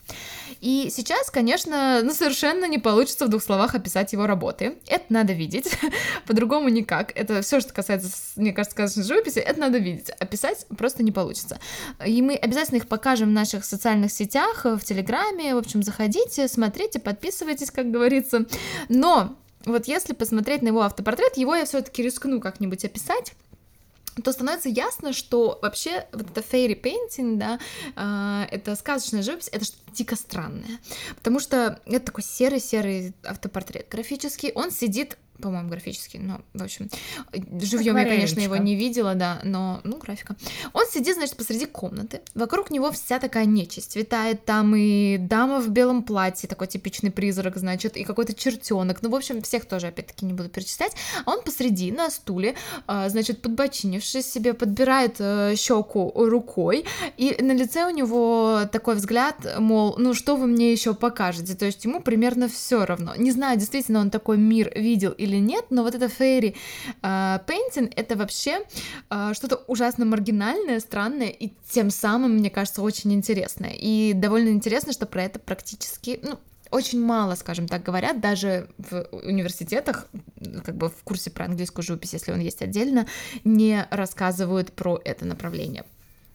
[0.62, 4.78] И сейчас, конечно, ну, совершенно не получится в двух словах описать его работы.
[4.88, 5.78] Это надо видеть,
[6.28, 7.12] по-другому никак.
[7.16, 10.10] Это все, что касается, мне кажется, сказочной живописи, это надо видеть.
[10.12, 11.60] Описать просто не получится.
[12.06, 15.56] И мы обязательно их покажем в наших социальных сетях, в Телеграме.
[15.56, 18.46] В общем, заходите, смотрите, подписывайтесь, как говорится.
[18.88, 23.34] Но вот если посмотреть на его автопортрет, его я все-таки рискну как-нибудь описать
[24.22, 27.60] то становится ясно, что вообще вот это fairy painting, да,
[27.96, 30.80] э, это сказочная живопись, это что-то дико странное,
[31.16, 36.90] потому что это такой серый-серый автопортрет графический, он сидит по-моему, графический, но, в общем,
[37.62, 40.36] живьем я, конечно, его не видела, да, но, ну, графика.
[40.74, 45.70] Он сидит, значит, посреди комнаты, вокруг него вся такая нечисть, витает там и дама в
[45.70, 50.26] белом платье, такой типичный призрак, значит, и какой-то чертенок, ну, в общем, всех тоже, опять-таки,
[50.26, 50.94] не буду перечислять,
[51.26, 52.56] а он посреди, на стуле,
[52.88, 56.86] а, значит, подбочинившись себе, подбирает э, щеку рукой,
[57.18, 61.66] и на лице у него такой взгляд, мол, ну, что вы мне еще покажете, то
[61.66, 65.66] есть ему примерно все равно, не знаю, действительно он такой мир видел или или нет,
[65.70, 66.56] но вот это фейри
[67.02, 68.62] пейнтинг это вообще
[69.10, 73.72] uh, что-то ужасно маргинальное, странное и тем самым, мне кажется, очень интересное.
[73.72, 76.40] И довольно интересно, что про это практически, ну,
[76.72, 80.08] очень мало, скажем так, говорят, даже в университетах,
[80.64, 83.08] как бы в курсе про английскую живопись, если он есть отдельно,
[83.44, 85.84] не рассказывают про это направление.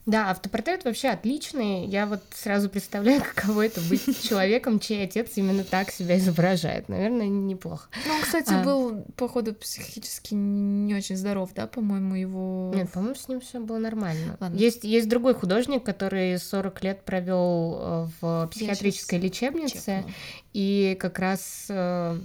[0.05, 1.85] Да, автопортрет вообще отличный.
[1.87, 6.89] Я вот сразу представляю, каково это быть человеком, чей отец именно так себя изображает.
[6.89, 7.89] Наверное, неплохо.
[8.05, 8.63] Ну, он, кстати, а...
[8.63, 12.71] был, походу, психически не очень здоров, да, по-моему, его...
[12.75, 14.37] Нет, по-моему, с ним все было нормально.
[14.39, 14.55] Ладно.
[14.55, 20.13] Есть, есть другой художник, который 40 лет провел э, в психиатрической лечебнице, чекну.
[20.53, 22.19] и как раз э,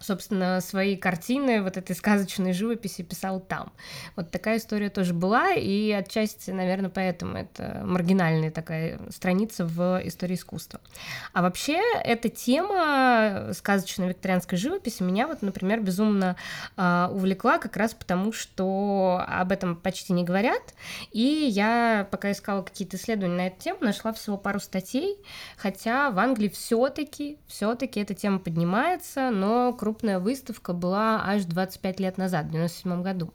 [0.00, 3.72] собственно, свои картины вот этой сказочной живописи писал там.
[4.16, 10.34] Вот такая история тоже была, и отчасти, наверное, поэтому это маргинальная такая страница в истории
[10.34, 10.80] искусства.
[11.32, 16.36] А вообще, эта тема сказочной викторианской живописи меня вот, например, безумно
[16.76, 20.74] э, увлекла как раз потому, что об этом почти не говорят,
[21.12, 25.16] и я, пока искала какие-то исследования на эту тему, нашла всего пару статей,
[25.56, 32.18] хотя в Англии все-таки, все-таки эта тема поднимается, но крупная выставка была аж 25 лет
[32.18, 33.30] назад, в 97 году.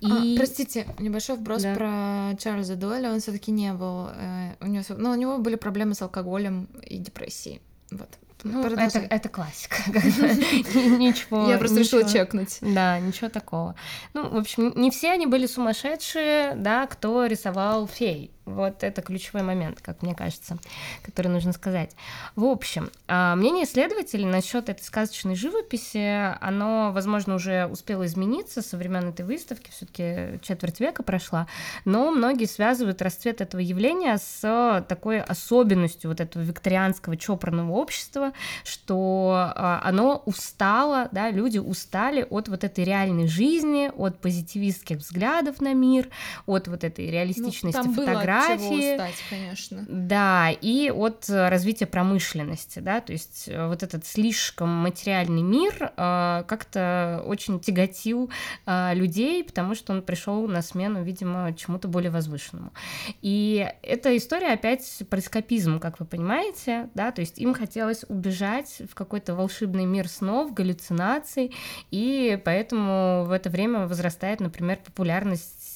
[0.00, 0.10] И...
[0.10, 1.74] А, простите, небольшой вброс да.
[1.74, 5.56] про Чарльза Дуэля, он все таки не был, э, у него, ну, у него были
[5.56, 8.08] проблемы с алкоголем и депрессией, вот.
[8.44, 9.76] Ну, это, это классика.
[9.86, 11.48] Ничего.
[11.48, 12.58] Я просто решила чекнуть.
[12.60, 13.76] Да, ничего такого.
[14.14, 18.32] Ну, в общем, не все они были сумасшедшие, да, кто рисовал фей.
[18.44, 20.58] Вот это ключевой момент, как мне кажется,
[21.02, 21.94] который нужно сказать.
[22.34, 28.76] В общем, а, мнение исследователей насчет этой сказочной живописи, оно, возможно, уже успело измениться со
[28.76, 31.46] времен этой выставки, все-таки четверть века прошла,
[31.84, 38.32] но многие связывают расцвет этого явления с такой особенностью вот этого викторианского чопорного общества,
[38.64, 45.60] что а, оно устало, да, люди устали от вот этой реальной жизни, от позитивистских взглядов
[45.60, 46.08] на мир,
[46.46, 48.82] от вот этой реалистичности ну, фотографий фотографии.
[48.82, 49.84] Чего устать, конечно.
[49.88, 56.44] Да, и от развития промышленности, да, то есть э, вот этот слишком материальный мир э,
[56.46, 58.30] как-то очень тяготил
[58.66, 62.72] э, людей, потому что он пришел на смену, видимо, чему-то более возвышенному.
[63.20, 68.82] И эта история опять про эскапизм, как вы понимаете, да, то есть им хотелось убежать
[68.90, 71.54] в какой-то волшебный мир снов, галлюцинаций,
[71.90, 75.71] и поэтому в это время возрастает, например, популярность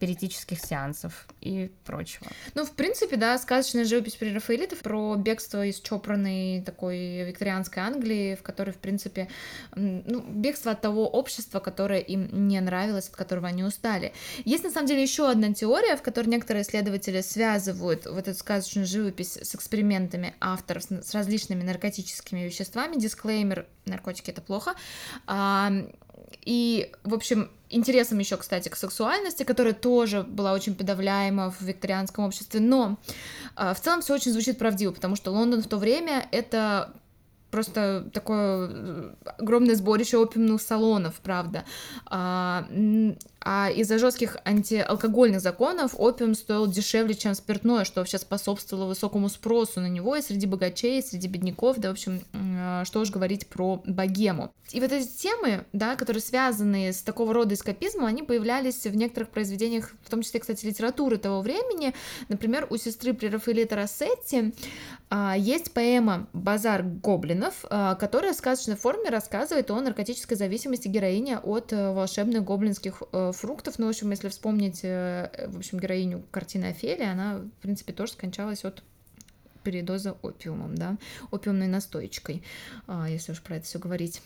[0.00, 2.26] спиритических сеансов и прочего.
[2.54, 8.34] Ну, в принципе, да, сказочная живопись при Рафаэлитов про бегство из чопорной такой викторианской Англии,
[8.34, 9.28] в которой, в принципе,
[9.74, 14.14] ну, бегство от того общества, которое им не нравилось, от которого они устали.
[14.46, 18.86] Есть, на самом деле, еще одна теория, в которой некоторые исследователи связывают вот эту сказочную
[18.86, 22.98] живопись с экспериментами авторов, с различными наркотическими веществами.
[22.98, 24.74] Дисклеймер, наркотики— это плохо.
[26.46, 32.24] И, в общем, интересом еще, кстати, к сексуальности, которая тоже была очень подавляема в викторианском
[32.24, 32.98] обществе, но
[33.56, 36.92] э, в целом все очень звучит правдиво, потому что Лондон в то время это
[37.50, 41.64] просто такое э, огромное сборище опиумных салонов, правда.
[43.42, 49.80] А, из-за жестких антиалкогольных законов опиум стоил дешевле, чем спиртное, что вообще способствовало высокому спросу
[49.80, 52.20] на него и среди богачей, и среди бедняков, да, в общем,
[52.84, 54.52] что уж говорить про богему.
[54.72, 59.30] И вот эти темы, да, которые связаны с такого рода эскапизмом, они появлялись в некоторых
[59.30, 61.94] произведениях, в том числе, кстати, литературы того времени.
[62.28, 64.54] Например, у сестры Прерафаэлита Рассетти
[65.08, 71.38] а, есть поэма «Базар гоблинов», а, которая в сказочной форме рассказывает о наркотической зависимости героини
[71.42, 73.78] от э, волшебных гоблинских э, фруктов.
[73.78, 78.12] Ну, в общем, если вспомнить, э, в общем, героиню картины Офелия, она, в принципе, тоже
[78.12, 78.82] скончалась от
[79.62, 80.96] передоза опиумом, да,
[81.30, 82.42] опиумной настоечкой,
[82.86, 84.22] а, если уж про это все говорить.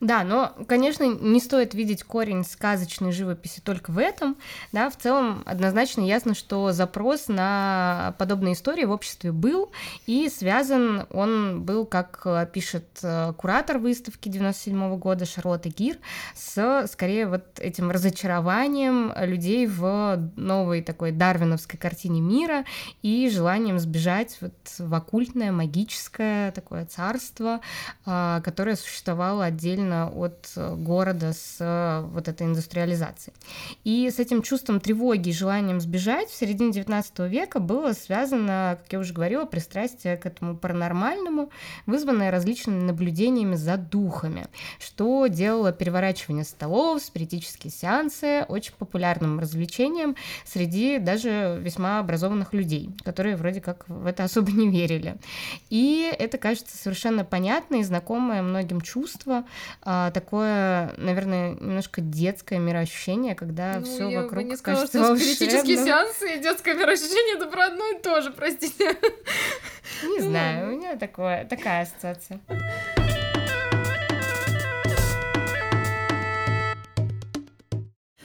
[0.00, 4.36] Да, но, конечно, не стоит видеть корень сказочной живописи только в этом.
[4.70, 9.72] Да, в целом однозначно ясно, что запрос на подобные истории в обществе был,
[10.06, 15.98] и связан он был, как пишет э, куратор выставки 97 года Шарлотта Гир,
[16.36, 22.64] с, скорее, вот этим разочарованием людей в новой такой дарвиновской картине мира
[23.02, 27.60] и желанием сбежать вот в оккультное, магическое такое царство,
[28.06, 33.34] а, которое существовало отдельно отдельно от э, города с э, вот этой индустриализацией.
[33.84, 38.92] И с этим чувством тревоги и желанием сбежать в середине 19 века было связано, как
[38.92, 41.50] я уже говорила, пристрастие к этому паранормальному,
[41.86, 44.46] вызванное различными наблюдениями за духами,
[44.78, 53.36] что делало переворачивание столов, спиритические сеансы очень популярным развлечением среди даже весьма образованных людей, которые
[53.36, 55.16] вроде как в это особо не верили.
[55.70, 59.44] И это кажется совершенно понятное и знакомое многим чувство,
[59.82, 65.16] а, такое, наверное, немножко детское мироощущение, когда ну, все вокруг бы не сказала, кажется что
[65.16, 68.96] спиритические сеансы и детское мироощущение это про одно и то же, простите.
[70.02, 72.40] Не знаю, у меня такое, такая ассоциация.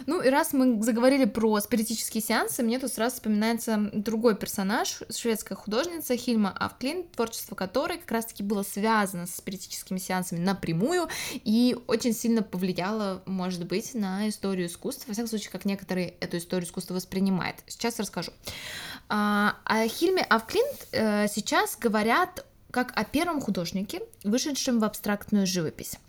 [0.05, 5.55] Ну и раз мы заговорили про спиритические сеансы, мне тут сразу вспоминается другой персонаж, шведская
[5.55, 12.13] художница Хильма Авклин, творчество которой как раз-таки было связано с спиритическими сеансами напрямую и очень
[12.13, 16.95] сильно повлияло, может быть, на историю искусства, во всяком случае, как некоторые эту историю искусства
[16.95, 17.57] воспринимают.
[17.67, 18.31] Сейчас расскажу.
[19.09, 25.99] А, о Хильме Авклинт э, сейчас говорят как о первом художнике, вышедшем в абстрактную живопись.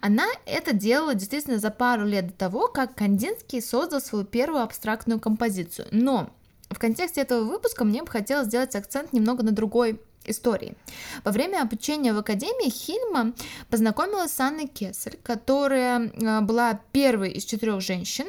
[0.00, 5.18] Она это делала действительно за пару лет до того, как Кандинский создал свою первую абстрактную
[5.18, 5.88] композицию.
[5.90, 6.30] Но
[6.70, 10.76] в контексте этого выпуска мне бы хотелось сделать акцент немного на другой истории.
[11.24, 13.32] Во время обучения в Академии Хильма
[13.68, 18.26] познакомилась с Анной Кессель, которая э, была первой из четырех женщин,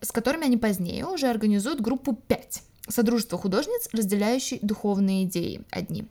[0.00, 2.62] с которыми они позднее уже организуют группу 5.
[2.88, 6.06] Содружество художниц, разделяющие духовные идеи одни.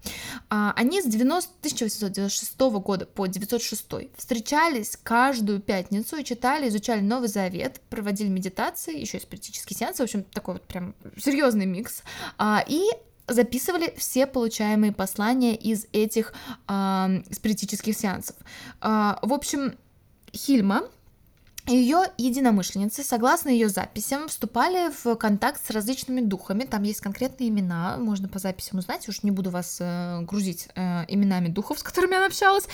[0.50, 3.86] А, они с 90, 1896 года по 906
[4.18, 10.06] встречались каждую пятницу и читали, изучали Новый Завет, проводили медитации, еще и спиритические сеансы, в
[10.06, 12.04] общем, такой вот прям серьезный микс.
[12.38, 12.84] А, и
[13.28, 16.34] записывали все получаемые послания из этих
[16.68, 18.36] э, спиритических сеансов.
[18.82, 19.76] Э, в общем,
[20.32, 20.84] Хильма
[21.68, 26.64] ее единомышленницы, согласно ее записям, вступали в контакт с различными духами.
[26.64, 29.08] Там есть конкретные имена, можно по записям узнать.
[29.10, 32.66] Уж не буду вас э, грузить э, именами духов, с которыми она общалась.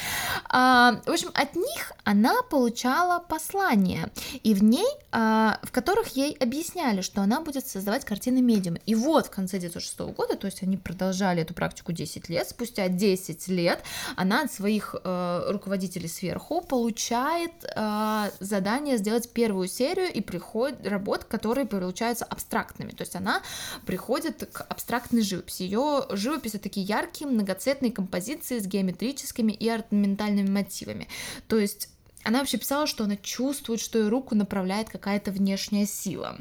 [0.49, 4.09] А, в общем, от них она получала послания,
[4.43, 8.79] и в ней, а, в которых ей объясняли, что она будет создавать картины медиума.
[8.85, 12.87] И вот в конце 1906 года, то есть они продолжали эту практику 10 лет, спустя
[12.87, 13.83] 10 лет
[14.15, 20.75] она от своих э, руководителей сверху получает э, задание желание сделать первую серию и приход
[20.85, 22.91] работ, которые получаются абстрактными.
[22.91, 23.41] То есть она
[23.85, 25.63] приходит к абстрактной живописи.
[25.63, 31.07] Ее живопись такие яркие, многоцветные композиции с геометрическими и орнаментальными мотивами.
[31.47, 31.89] То есть
[32.23, 36.37] она вообще писала, что она чувствует, что ее руку направляет какая-то внешняя сила.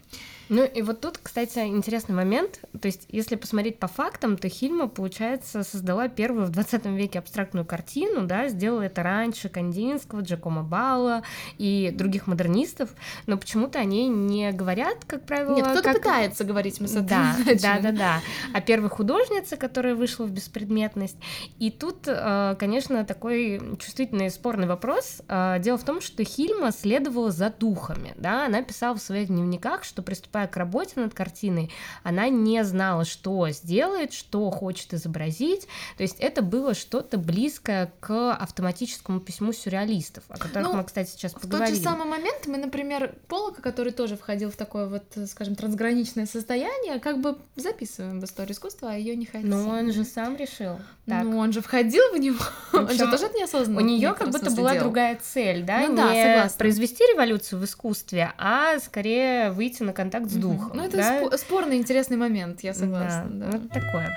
[0.51, 2.59] Ну и вот тут, кстати, интересный момент.
[2.80, 7.64] То есть, если посмотреть по фактам, то Хильма, получается, создала первую в 20 веке абстрактную
[7.64, 11.22] картину, да, сделала это раньше Кандинского, Джакомо Балла
[11.57, 12.90] и других модернистов,
[13.26, 15.55] но почему-то они не говорят, как правило...
[15.55, 15.96] Нет, кто-то как...
[15.98, 18.20] пытается говорить, мы с да, да, да, да.
[18.53, 21.16] А первой художнице, которая вышла в беспредметность.
[21.61, 25.22] И тут, э, конечно, такой чувствительный спорный вопрос.
[25.28, 29.84] Э, дело в том, что Хильма следовала за духами, да, она писала в своих дневниках,
[29.84, 31.70] что приступая приступая к работе над картиной,
[32.03, 35.66] она не знала, что сделает, что хочет изобразить.
[35.97, 41.11] То есть это было что-то близкое к автоматическому письму сюрреалистов, о которых ну, мы, кстати,
[41.11, 41.66] сейчас поговорим.
[41.66, 45.55] В тот же самый момент мы, например, Полока, который тоже входил в такое вот, скажем,
[45.55, 49.51] трансграничное состояние, как бы записываем в историю искусства, а ее не хотим.
[49.51, 50.78] Ну, он же сам решил.
[51.07, 51.24] Так.
[51.24, 52.38] Ну, он же входил в него.
[52.72, 53.80] он же тоже неосознанно.
[53.80, 54.84] У нее как будто была делал.
[54.86, 55.80] другая цель, да?
[55.80, 56.59] Ну, не да, согласна.
[56.59, 60.70] произвести революцию в искусстве, а скорее выйти на контакт с духом.
[60.74, 61.22] Ну, это да?
[61.22, 63.26] спо- спорный, интересный момент, я согласна.
[63.31, 63.59] Да, да.
[63.59, 64.16] вот такое.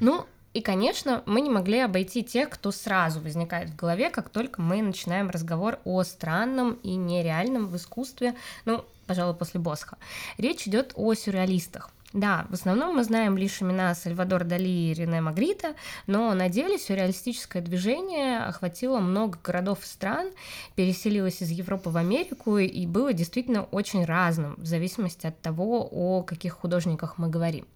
[0.00, 4.60] Ну, и, конечно, мы не могли обойти тех, кто сразу возникает в голове, как только
[4.60, 9.96] мы начинаем разговор о странном и нереальном в искусстве, ну, пожалуй, после Босха.
[10.38, 11.90] Речь идет о сюрреалистах.
[12.14, 15.74] Да, в основном мы знаем лишь имена Сальвадор Дали и Рене Магрита,
[16.06, 20.30] но на деле сюрреалистическое движение охватило много городов и стран,
[20.76, 26.22] переселилось из Европы в Америку и было действительно очень разным в зависимости от того, о
[26.22, 27.66] каких художниках мы говорим.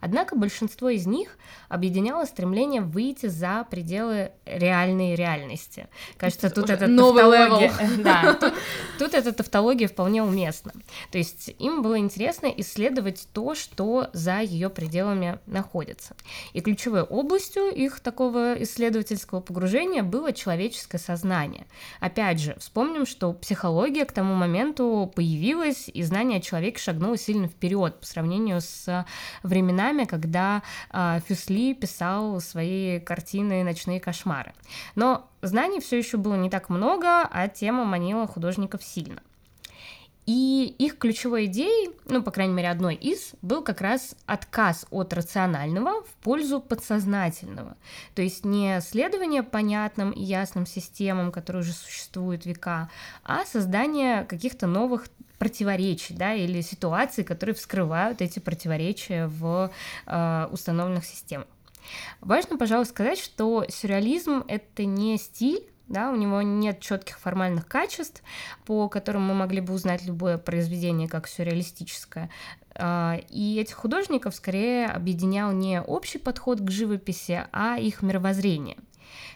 [0.00, 1.36] Однако большинство из них
[1.68, 5.88] объединяло стремление выйти за пределы реальной реальности.
[6.16, 7.72] Кажется, тут эта тавтология...
[7.98, 8.54] Да, тут,
[8.98, 10.72] тут эта тавтология вполне уместна.
[11.10, 16.14] То есть им было интересно исследовать то, что за ее пределами находится.
[16.52, 21.66] И ключевой областью их такого исследовательского погружения было человеческое сознание.
[22.00, 27.48] Опять же, вспомним, что психология к тому моменту появилась, и знание о человеке шагнуло сильно
[27.48, 29.06] вперед по сравнению с
[29.42, 30.62] временами, временами, когда
[30.92, 34.52] э, Фюсли писал свои картины «Ночные кошмары».
[34.94, 39.20] Но знаний все еще было не так много, а тема манила художников сильно.
[40.26, 45.14] И их ключевой идеей, ну, по крайней мере, одной из, был как раз отказ от
[45.14, 47.78] рационального в пользу подсознательного.
[48.14, 52.90] То есть не следование понятным и ясным системам, которые уже существуют века,
[53.24, 55.06] а создание каких-то новых
[55.38, 59.70] противоречий, да, или ситуаций, которые вскрывают эти противоречия в
[60.06, 61.46] э, установленных системах.
[62.20, 68.22] Важно, пожалуй, сказать, что сюрреализм— это не стиль, да, у него нет четких формальных качеств,
[68.66, 72.30] по которым мы могли бы узнать любое произведение как сюрреалистическое.
[72.74, 78.76] А, и этих художников скорее объединял не общий подход к живописи, а их мировоззрение.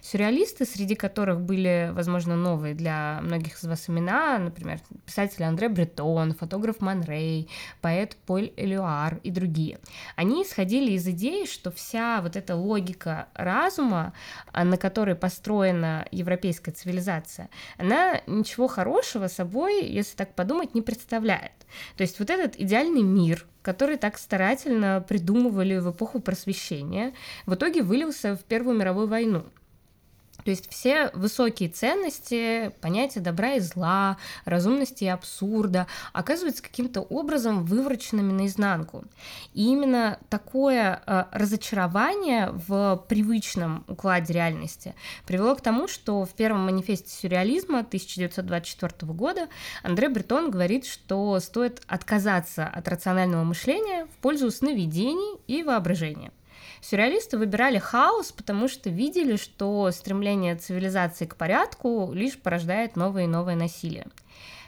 [0.00, 6.34] Сюрреалисты, среди которых были, возможно, новые для многих из вас имена, например, писатель Андре Бретон,
[6.34, 7.48] фотограф Ман Рей,
[7.80, 9.78] поэт Поль Элюар и другие.
[10.16, 14.12] Они исходили из идеи, что вся вот эта логика разума,
[14.52, 17.48] а, на которой построена европейская цивилизация,
[17.78, 21.52] она ничего хорошего собой, если так подумать, не представляет.
[21.96, 27.14] То есть вот этот идеальный мир, который так старательно придумывали в эпоху просвещения,
[27.46, 29.44] в итоге вылился в Первую мировую войну.
[30.44, 37.64] То есть все высокие ценности, понятия добра и зла, разумности и абсурда оказываются каким-то образом
[37.64, 39.04] вывороченными наизнанку.
[39.54, 44.94] И именно такое э, разочарование в привычном укладе реальности
[45.26, 49.48] привело к тому, что в первом манифесте сюрреализма 1924 года
[49.82, 56.32] Андре Бретон говорит, что стоит отказаться от рационального мышления в пользу сновидений и воображения.
[56.82, 63.28] Сюрреалисты выбирали хаос, потому что видели, что стремление цивилизации к порядку лишь порождает новое и
[63.28, 64.08] новое насилие.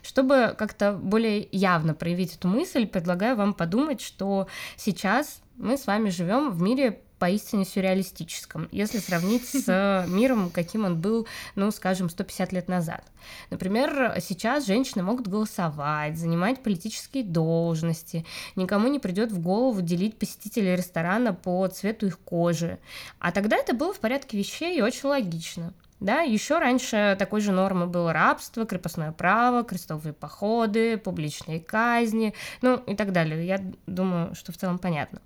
[0.03, 4.47] Чтобы как-то более явно проявить эту мысль, предлагаю вам подумать, что
[4.77, 11.01] сейчас мы с вами живем в мире поистине сюрреалистическом, если сравнить с миром, каким он
[11.01, 13.03] был, ну, скажем, 150 лет назад.
[13.49, 20.77] Например, сейчас женщины могут голосовать, занимать политические должности, никому не придет в голову делить посетителей
[20.77, 22.79] ресторана по цвету их кожи.
[23.21, 25.73] А тогда это было в порядке вещей и очень логично.
[26.01, 32.77] Да, еще раньше такой же нормой было рабство, крепостное право, крестовые походы, публичные казни, ну
[32.77, 33.47] и так далее.
[33.47, 35.21] Я думаю, что в целом понятно.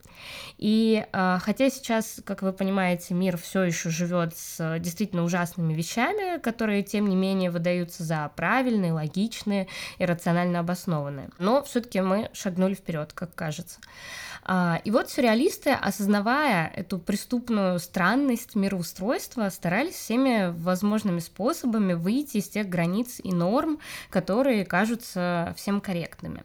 [0.59, 6.39] И э, хотя сейчас, как вы понимаете, мир все еще живет с действительно ужасными вещами,
[6.39, 11.31] которые, тем не менее, выдаются за правильные, логичные и рационально обоснованные.
[11.39, 13.81] Но все-таки мы шагнули вперед, как кажется.
[14.51, 22.49] А, и вот сюрреалисты, осознавая эту преступную странность мироустройства, старались всеми возможными способами выйти из
[22.49, 23.79] тех границ и норм,
[24.09, 26.45] которые кажутся всем корректными.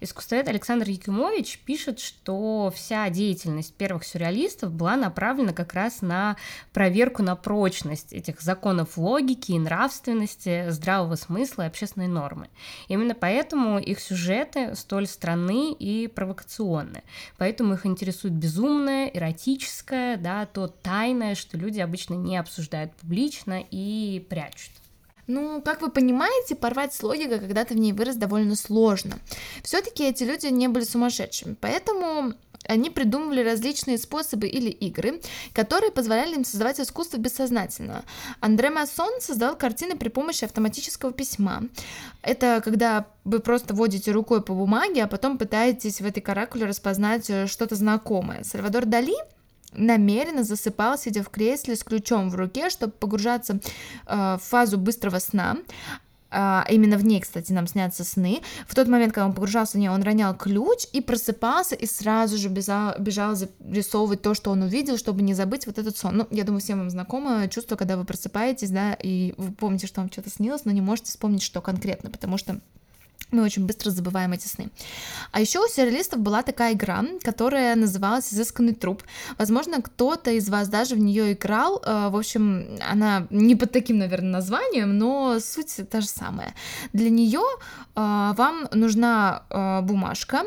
[0.00, 6.36] Искусствовед Александр Якимович пишет, что вся деятельность первых сюрреалистов была направлена как раз на
[6.72, 12.48] проверку на прочность этих законов логики и нравственности, здравого смысла и общественной нормы.
[12.88, 17.02] Именно поэтому их сюжеты столь странны и провокационны.
[17.40, 24.22] Поэтому их интересует безумное, эротическое, да, то тайное, что люди обычно не обсуждают публично и
[24.28, 24.72] прячут.
[25.26, 29.18] Ну, как вы понимаете, порвать с логикой, когда ты в ней вырос, довольно сложно.
[29.62, 32.34] Все-таки эти люди не были сумасшедшими, поэтому
[32.70, 35.20] они придумывали различные способы или игры,
[35.52, 38.04] которые позволяли им создавать искусство бессознательно.
[38.40, 41.64] Андре Массон создал картины при помощи автоматического письма.
[42.22, 47.28] Это когда вы просто водите рукой по бумаге, а потом пытаетесь в этой каракуле распознать
[47.28, 48.44] э, что-то знакомое.
[48.44, 49.16] Сальвадор Дали
[49.72, 53.58] намеренно засыпал, сидя в кресле с ключом в руке, чтобы погружаться
[54.06, 55.56] э, в фазу быстрого сна.
[56.30, 58.40] А, именно в ней, кстати, нам снятся сны.
[58.66, 62.38] В тот момент, когда он погружался в нее, он ронял ключ и просыпался, и сразу
[62.38, 66.18] же бежал, зарисовывать то, что он увидел, чтобы не забыть вот этот сон.
[66.18, 70.00] Ну, я думаю, всем вам знакомо чувство, когда вы просыпаетесь, да, и вы помните, что
[70.00, 72.60] вам что-то снилось, но не можете вспомнить, что конкретно, потому что
[73.32, 74.70] мы очень быстро забываем эти сны.
[75.32, 79.02] А еще у сюрреалистов была такая игра, которая называлась «Изысканный труп».
[79.38, 81.82] Возможно, кто-то из вас даже в нее играл.
[81.84, 86.54] Э, в общем, она не под таким, наверное, названием, но суть та же самая.
[86.92, 87.42] Для нее
[87.94, 90.44] э, вам нужна э, бумажка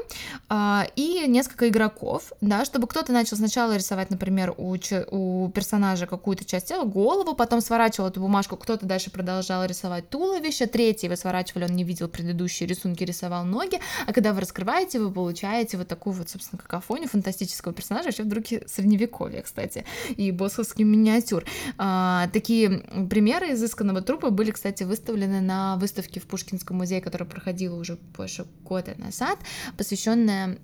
[0.95, 4.75] и несколько игроков, да, чтобы кто-то начал сначала рисовать, например, у,
[5.11, 10.65] у персонажа какую-то часть тела, голову, потом сворачивал эту бумажку, кто-то дальше продолжал рисовать туловище,
[10.67, 15.11] третий вы сворачивали, он не видел предыдущий рисунке рисовал ноги, а когда вы раскрываете, вы
[15.11, 20.84] получаете вот такую вот, собственно, какофонию фантастического персонажа, еще в духе средневековья, кстати, и босховский
[20.84, 21.45] миниатюр.
[21.78, 27.76] А, такие примеры изысканного трупа были, кстати, выставлены на выставке в Пушкинском музее, которая проходила
[27.76, 29.39] уже больше года назад,
[29.78, 30.57] посвященная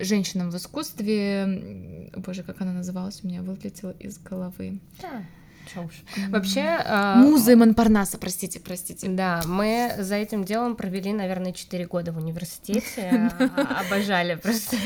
[0.00, 2.10] женщинам в искусстве.
[2.16, 4.80] Боже, как она называлась, у меня вылетела из головы.
[5.00, 5.22] Да.
[6.28, 6.60] Вообще...
[6.84, 9.08] Э, Музы Монпарнаса, простите, простите.
[9.08, 13.32] Да, мы за этим делом провели, наверное, 4 года в университете.
[13.58, 14.76] А, обожали просто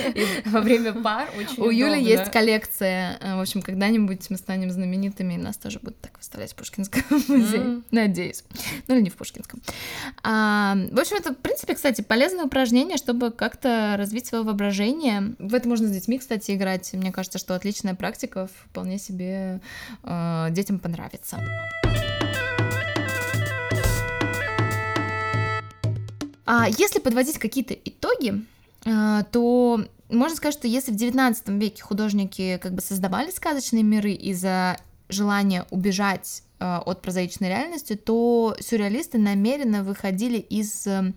[0.47, 3.19] во время пар очень У Юли есть коллекция.
[3.21, 7.03] Э, в общем, когда-нибудь мы станем знаменитыми, и нас тоже будут так выставлять в Пушкинском
[7.29, 7.83] музее.
[7.91, 8.45] Надеюсь.
[8.89, 9.61] Ну или не в Пушкинском.
[10.23, 15.35] А, в общем, это, в принципе, кстати, полезное упражнение, чтобы как-то развить свое воображение.
[15.39, 16.93] В это можно с детьми, кстати, играть.
[16.93, 19.61] Мне кажется, что отличная практика вполне себе
[20.03, 21.39] э, детям этим понравится.
[26.45, 28.45] А если подводить какие-то итоги,
[28.85, 34.13] а, то можно сказать, что если в XIX веке художники как бы создавали сказочные миры
[34.13, 41.13] из-за желания убежать Э, от прозаичной реальности, то сюрреалисты намеренно выходили из э,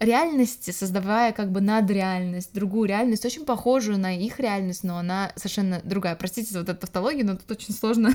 [0.00, 5.80] реальности, создавая как бы надреальность, другую реальность, очень похожую на их реальность, но она совершенно
[5.84, 6.16] другая.
[6.16, 8.14] Простите за вот эту тавтологию, но тут очень сложно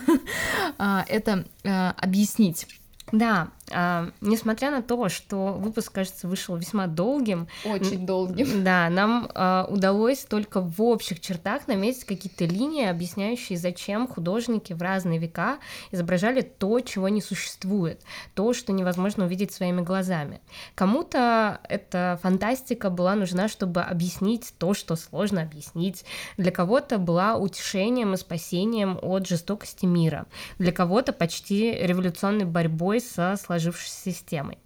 [0.77, 2.67] а, это э, объяснить.
[3.11, 7.47] Да, а, несмотря на то, что выпуск, кажется, вышел весьма долгим.
[7.65, 8.63] Очень долгим.
[8.63, 14.81] Да, нам а, удалось только в общих чертах наметить какие-то линии, объясняющие, зачем художники в
[14.81, 15.57] разные века
[15.91, 18.01] изображали то, чего не существует,
[18.35, 20.39] то, что невозможно увидеть своими глазами.
[20.75, 26.05] Кому-то эта фантастика была нужна, чтобы объяснить то, что сложно объяснить.
[26.37, 30.25] Для кого-то была утешением и спасением от жестокости мира.
[30.57, 34.57] Для кого-то почти революционной борьбой со сложностью сложившейся системой.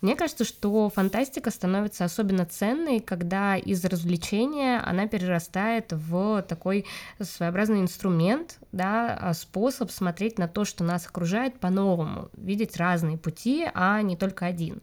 [0.00, 6.86] Мне кажется, что фантастика становится особенно ценной, когда из развлечения она перерастает в такой
[7.20, 13.66] своеобразный инструмент, да, а, способ смотреть на то, что нас окружает по-новому, видеть разные пути,
[13.74, 14.82] а не только один.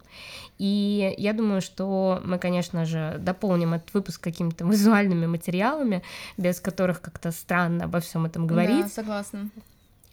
[0.58, 6.02] И я думаю, что мы, конечно же, дополним этот выпуск какими-то визуальными материалами,
[6.36, 8.84] без которых как-то странно обо всем этом говорить.
[8.84, 9.50] Да, согласна.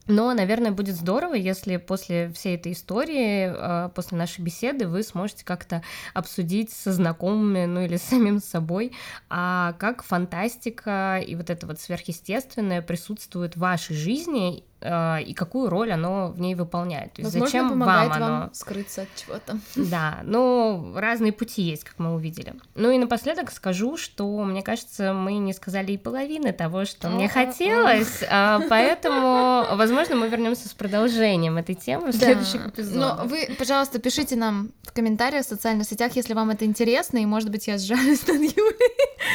[0.08, 5.46] Но, наверное, будет здорово, если после всей этой истории, а, после нашей беседы, вы сможете
[5.46, 5.82] как-то
[6.14, 8.92] обсудить со знакомыми, ну или с самим собой,
[9.30, 15.92] а как фантастика и вот это вот сверхъестественное присутствует в вашей жизни, и какую роль
[15.92, 17.14] оно в ней выполняет.
[17.14, 18.40] То есть Возможно, зачем помогает вам оно?
[18.40, 19.58] вам скрыться от чего-то.
[19.76, 22.54] Да, ну, разные пути есть, как мы увидели.
[22.76, 27.28] Ну и напоследок скажу, что, мне кажется, мы не сказали и половины того, что мне
[27.30, 33.20] хотелось, а, поэтому, возможно, мы вернемся с продолжением этой темы в следующих эпизодах.
[33.20, 37.26] Но вы, пожалуйста, пишите нам в комментариях в социальных сетях, если вам это интересно, и,
[37.26, 38.54] может быть, я сжалюсь над Юлей.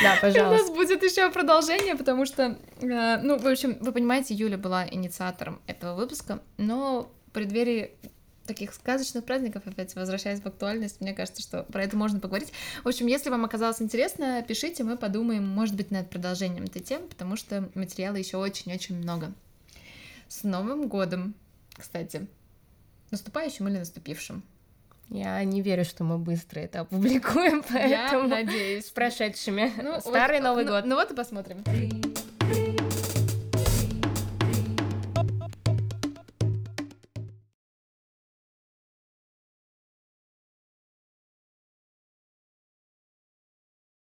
[0.02, 0.72] Да, И у нас пожалуйста.
[0.74, 5.94] будет еще продолжение, потому что, э, ну, в общем, вы понимаете, Юля была инициатором этого
[5.94, 7.92] выпуска, но в преддверии
[8.46, 12.50] таких сказочных праздников, опять возвращаясь в актуальность, мне кажется, что про это можно поговорить.
[12.82, 17.08] В общем, если вам оказалось интересно, пишите, мы подумаем, может быть, над продолжением этой темы,
[17.08, 19.32] потому что материала еще очень-очень много.
[20.28, 21.34] С Новым годом,
[21.76, 22.26] кстати.
[23.10, 24.42] Наступающим или наступившим?
[25.10, 28.86] Я не верю, что мы быстро это опубликуем, Я поэтому надеюсь.
[28.86, 29.72] с прошедшими.
[29.82, 30.84] Ну, Старый вот- Новый ну- год.
[30.86, 31.62] Ну вот и посмотрим.